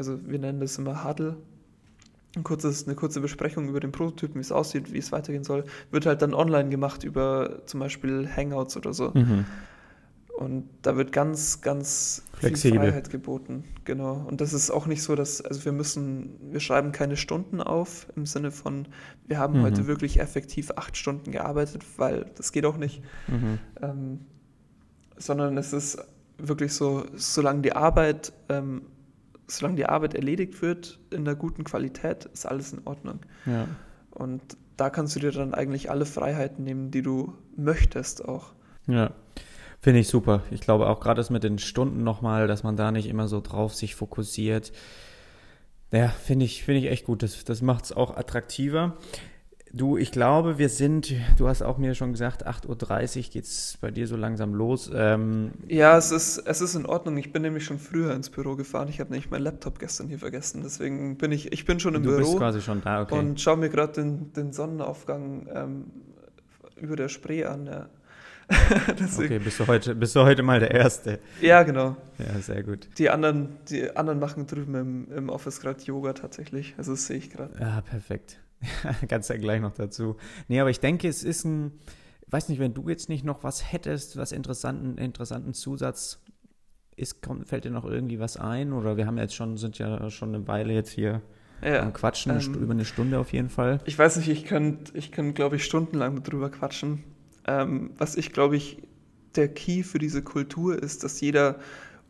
[0.00, 1.36] also wir nennen das immer Huddle,
[2.36, 5.64] ein kurzes, eine kurze Besprechung über den Prototypen, wie es aussieht, wie es weitergehen soll,
[5.90, 9.10] wird halt dann online gemacht über zum Beispiel Hangouts oder so.
[9.12, 9.44] Mhm.
[10.38, 12.80] Und da wird ganz, ganz Flexibel.
[12.80, 13.64] viel Freiheit geboten.
[13.84, 14.24] Genau.
[14.26, 18.06] Und das ist auch nicht so, dass, also wir müssen, wir schreiben keine Stunden auf
[18.16, 18.88] im Sinne von,
[19.26, 19.62] wir haben Mhm.
[19.64, 23.02] heute wirklich effektiv acht Stunden gearbeitet, weil das geht auch nicht.
[23.28, 23.58] Mhm.
[23.82, 24.20] Ähm,
[25.18, 25.98] sondern es ist
[26.38, 28.82] wirklich so, solange die Arbeit, ähm,
[29.50, 33.20] solange die Arbeit erledigt wird in der guten Qualität, ist alles in Ordnung.
[33.46, 33.66] Ja.
[34.10, 34.42] Und
[34.76, 38.52] da kannst du dir dann eigentlich alle Freiheiten nehmen, die du möchtest auch.
[38.86, 39.12] Ja,
[39.80, 40.42] finde ich super.
[40.50, 43.40] Ich glaube auch gerade das mit den Stunden nochmal, dass man da nicht immer so
[43.40, 44.72] drauf sich fokussiert.
[45.92, 47.22] Ja, finde ich, finde ich echt gut.
[47.22, 48.96] Das, das macht es auch attraktiver.
[49.72, 52.66] Du, ich glaube, wir sind, du hast auch mir schon gesagt, 8.30
[53.18, 54.90] Uhr geht es bei dir so langsam los.
[54.92, 57.16] Ähm, Ja, es ist, es ist in Ordnung.
[57.18, 58.88] Ich bin nämlich schon früher ins Büro gefahren.
[58.88, 60.62] Ich habe nämlich meinen Laptop gestern hier vergessen.
[60.64, 63.16] Deswegen bin ich, ich bin schon im du bist Büro quasi schon da, okay.
[63.16, 65.84] und schaue mir gerade den, den Sonnenaufgang ähm,
[66.76, 67.66] über der Spree an.
[67.66, 67.88] Ja.
[69.16, 71.20] Okay, bist du, heute, bist du heute mal der Erste.
[71.40, 71.96] ja, genau.
[72.18, 72.88] Ja, sehr gut.
[72.98, 76.74] Die anderen, die anderen machen drüben im, im Office gerade Yoga tatsächlich.
[76.76, 77.54] Also das sehe ich gerade.
[77.60, 78.40] Ja, perfekt.
[79.08, 80.16] Kannst ja gleich noch dazu.
[80.48, 81.72] Nee, aber ich denke, es ist ein,
[82.28, 86.20] weiß nicht, wenn du jetzt nicht noch was hättest, was interessanten, interessanten Zusatz
[86.96, 88.72] ist, kommt, fällt dir noch irgendwie was ein?
[88.72, 91.22] Oder wir haben jetzt schon, sind ja schon eine Weile jetzt hier
[91.62, 91.80] Ja.
[91.82, 93.80] am Quatschen, ähm, über eine Stunde auf jeden Fall.
[93.86, 97.04] Ich weiß nicht, ich könnte, ich könnt, glaube ich, stundenlang drüber quatschen.
[97.46, 98.82] Ähm, was ich, glaube ich,
[99.36, 101.58] der Key für diese Kultur ist, dass jeder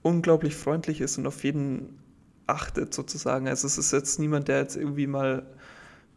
[0.03, 2.01] unglaublich freundlich ist und auf jeden
[2.47, 3.47] achtet sozusagen.
[3.47, 5.47] Also es ist jetzt niemand, der jetzt irgendwie mal,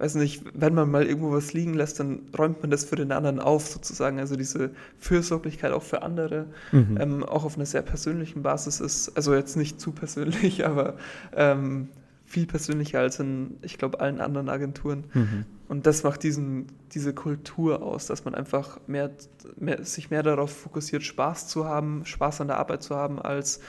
[0.04, 3.14] weiß nicht, wenn man mal irgendwo was liegen lässt, dann räumt man das für den
[3.14, 4.20] anderen auf sozusagen.
[4.20, 6.98] Also diese Fürsorglichkeit auch für andere, Mhm.
[7.00, 10.96] ähm, auch auf einer sehr persönlichen Basis ist, also jetzt nicht zu persönlich, aber
[11.34, 11.88] ähm,
[12.26, 15.06] viel persönlicher als in, ich glaube, allen anderen Agenturen.
[15.14, 15.46] Mhm.
[15.70, 19.12] Und das macht diesen, diese Kultur aus, dass man einfach mehr,
[19.58, 23.62] mehr, sich mehr darauf fokussiert, Spaß zu haben, Spaß an der Arbeit zu haben, als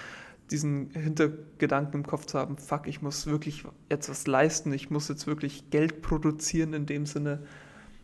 [0.50, 5.08] diesen Hintergedanken im Kopf zu haben, fuck, ich muss wirklich jetzt was leisten, ich muss
[5.08, 7.40] jetzt wirklich Geld produzieren in dem Sinne,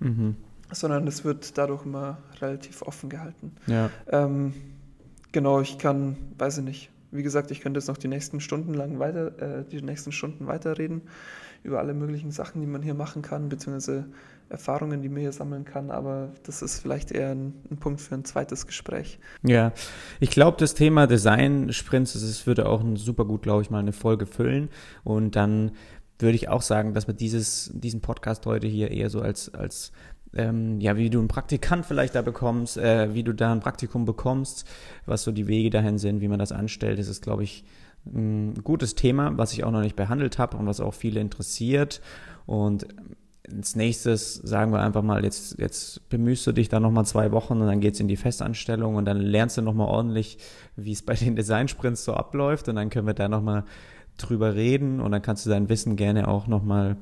[0.00, 0.36] Mhm.
[0.72, 3.52] sondern es wird dadurch immer relativ offen gehalten.
[3.66, 3.90] Ja.
[4.08, 4.54] Ähm,
[5.32, 8.72] genau, ich kann, weiß ich nicht, wie gesagt, ich könnte jetzt noch die nächsten Stunden
[8.72, 11.02] lang weiter, äh, die nächsten Stunden weiterreden
[11.62, 14.06] über alle möglichen Sachen, die man hier machen kann, beziehungsweise
[14.50, 18.14] Erfahrungen, die man hier sammeln kann, aber das ist vielleicht eher ein, ein Punkt für
[18.16, 19.18] ein zweites Gespräch.
[19.42, 19.72] Ja,
[20.18, 23.92] ich glaube, das Thema Design-Sprints, das würde auch ein super gut, glaube ich, mal eine
[23.92, 24.68] Folge füllen.
[25.04, 25.72] Und dann
[26.18, 29.92] würde ich auch sagen, dass wir dieses, diesen Podcast heute hier eher so als, als
[30.34, 34.04] ähm, ja, wie du einen Praktikant vielleicht da bekommst, äh, wie du da ein Praktikum
[34.04, 34.68] bekommst,
[35.06, 37.64] was so die Wege dahin sind, wie man das anstellt, das ist, glaube ich,
[38.06, 42.00] ein gutes Thema, was ich auch noch nicht behandelt habe und was auch viele interessiert.
[42.46, 42.86] Und
[43.48, 47.54] als nächstes sagen wir einfach mal, jetzt, jetzt bemühst du dich da nochmal zwei Wochen
[47.54, 50.38] und dann geht's in die Festanstellung und dann lernst du nochmal ordentlich,
[50.76, 53.64] wie es bei den Designsprints so abläuft und dann können wir da nochmal
[54.18, 56.96] drüber reden und dann kannst du dein Wissen gerne auch nochmal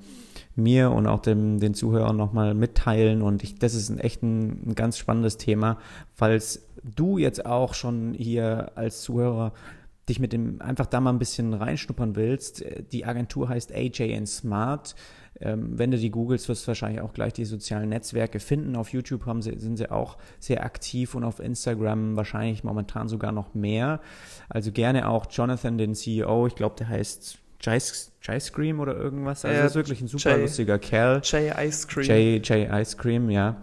[0.54, 4.70] mir und auch dem, den Zuhörern nochmal mitteilen und ich, das ist ein echt ein,
[4.70, 5.78] ein ganz spannendes Thema,
[6.14, 9.52] falls du jetzt auch schon hier als Zuhörer
[10.08, 12.64] dich mit dem einfach da mal ein bisschen reinschnuppern willst.
[12.92, 14.94] Die Agentur heißt AJ Smart.
[15.40, 18.74] Ähm, wenn du die googelst, wirst du wahrscheinlich auch gleich die sozialen Netzwerke finden.
[18.76, 23.32] Auf YouTube haben sie, sind sie auch sehr aktiv und auf Instagram wahrscheinlich momentan sogar
[23.32, 24.00] noch mehr.
[24.48, 29.44] Also gerne auch Jonathan, den CEO, ich glaube, der heißt Jai Scream oder irgendwas.
[29.44, 30.42] Also Ja, ist wirklich ein super Jay.
[30.42, 31.20] lustiger Kerl.
[31.24, 32.06] Jay Ice Cream.
[32.06, 33.56] J, J Ice Cream, ja.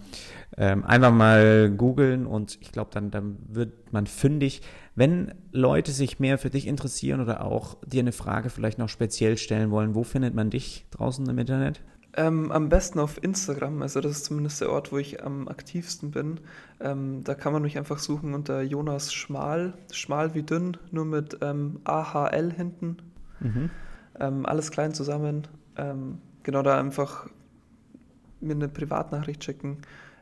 [0.57, 4.61] Ähm, einfach mal googeln und ich glaube, dann, dann wird man fündig.
[4.95, 9.37] Wenn Leute sich mehr für dich interessieren oder auch dir eine Frage vielleicht noch speziell
[9.37, 11.81] stellen wollen, wo findet man dich draußen im Internet?
[12.17, 16.11] Ähm, am besten auf Instagram, also das ist zumindest der Ort, wo ich am aktivsten
[16.11, 16.39] bin.
[16.79, 21.39] Ähm, da kann man mich einfach suchen unter Jonas Schmal, schmal wie dünn, nur mit
[21.41, 22.97] ähm, AHL hinten.
[23.41, 23.69] Mhm.
[24.17, 25.45] Ähm, alles klein zusammen.
[25.75, 27.27] Ähm, genau da einfach
[28.39, 29.79] mir eine Privatnachricht schicken,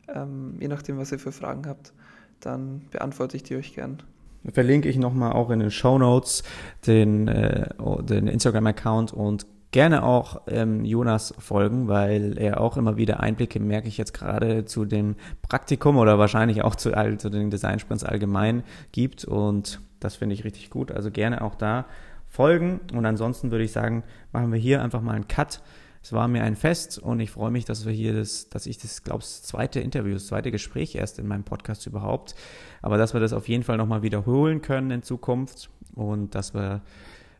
[0.08, 1.94] ähm, je nachdem, was ihr für Fragen habt.
[2.40, 4.02] Dann beantworte ich die euch gern.
[4.52, 6.44] Verlinke ich nochmal auch in den Show Notes
[6.86, 7.70] den, äh,
[8.04, 13.88] den Instagram-Account und gerne auch ähm, Jonas folgen, weil er auch immer wieder Einblicke, merke
[13.88, 18.64] ich jetzt gerade, zu dem Praktikum oder wahrscheinlich auch zu, all, zu den Designsprints allgemein
[18.92, 20.92] gibt und das finde ich richtig gut.
[20.92, 21.86] Also gerne auch da
[22.28, 25.62] folgen und ansonsten würde ich sagen, machen wir hier einfach mal einen Cut.
[26.04, 28.78] Es war mir ein Fest und ich freue mich, dass wir hier das, dass ich
[28.78, 32.36] das, glaube das zweite Interview, das zweite Gespräch erst in meinem Podcast überhaupt,
[32.82, 36.82] aber dass wir das auf jeden Fall nochmal wiederholen können in Zukunft und dass wir,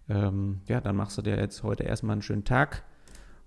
[0.08, 2.84] ähm, ja, dann machst du dir jetzt heute erstmal einen schönen Tag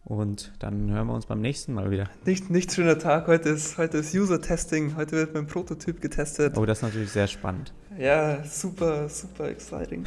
[0.04, 2.08] Und dann hören wir uns beim nächsten Mal wieder.
[2.26, 3.26] Nicht, nicht schöner Tag.
[3.26, 4.96] Heute ist, heute ist User-Testing.
[4.96, 6.56] Heute wird mein Prototyp getestet.
[6.56, 7.72] Oh, das ist natürlich sehr spannend.
[7.98, 10.04] Ja, super, super exciting.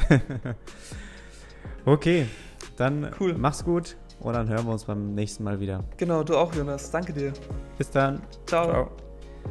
[1.84, 2.28] okay,
[2.76, 3.34] dann Cool.
[3.36, 5.84] mach's gut und dann hören wir uns beim nächsten Mal wieder.
[5.96, 6.90] genau, du auch, Jonas.
[6.90, 7.32] Danke dir.
[7.78, 8.20] Bis dann.
[8.46, 8.90] Ciao.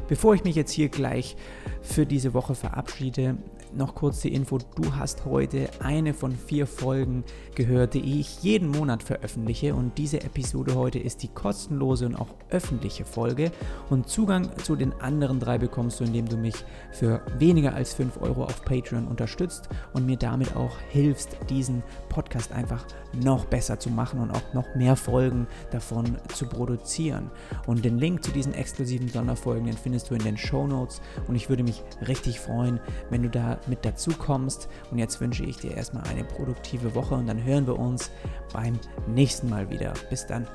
[0.08, 1.36] Bevor ich mich jetzt hier gleich
[1.82, 3.36] für diese Woche verabschiede,
[3.72, 8.68] noch kurz die Info, du hast heute eine von vier Folgen gehört, die ich jeden
[8.68, 13.52] Monat veröffentliche und diese Episode heute ist die kostenlose und auch öffentliche Folge
[13.88, 16.56] und Zugang zu den anderen drei bekommst du, indem du mich
[16.90, 22.52] für weniger als 5 Euro auf Patreon unterstützt und mir damit auch hilfst, diesen Podcast
[22.52, 27.30] einfach noch besser zu machen und auch noch mehr Folgen davon zu produzieren.
[27.66, 31.36] Und den Link zu diesen exklusiven Sonderfolgen, den findest du in den Show Notes und
[31.36, 32.80] ich würde mich richtig freuen,
[33.10, 34.68] wenn du da mit dazu kommst.
[34.90, 38.10] Und jetzt wünsche ich dir erstmal eine produktive Woche und dann hören wir uns
[38.52, 39.92] beim nächsten Mal wieder.
[40.08, 40.46] Bis dann.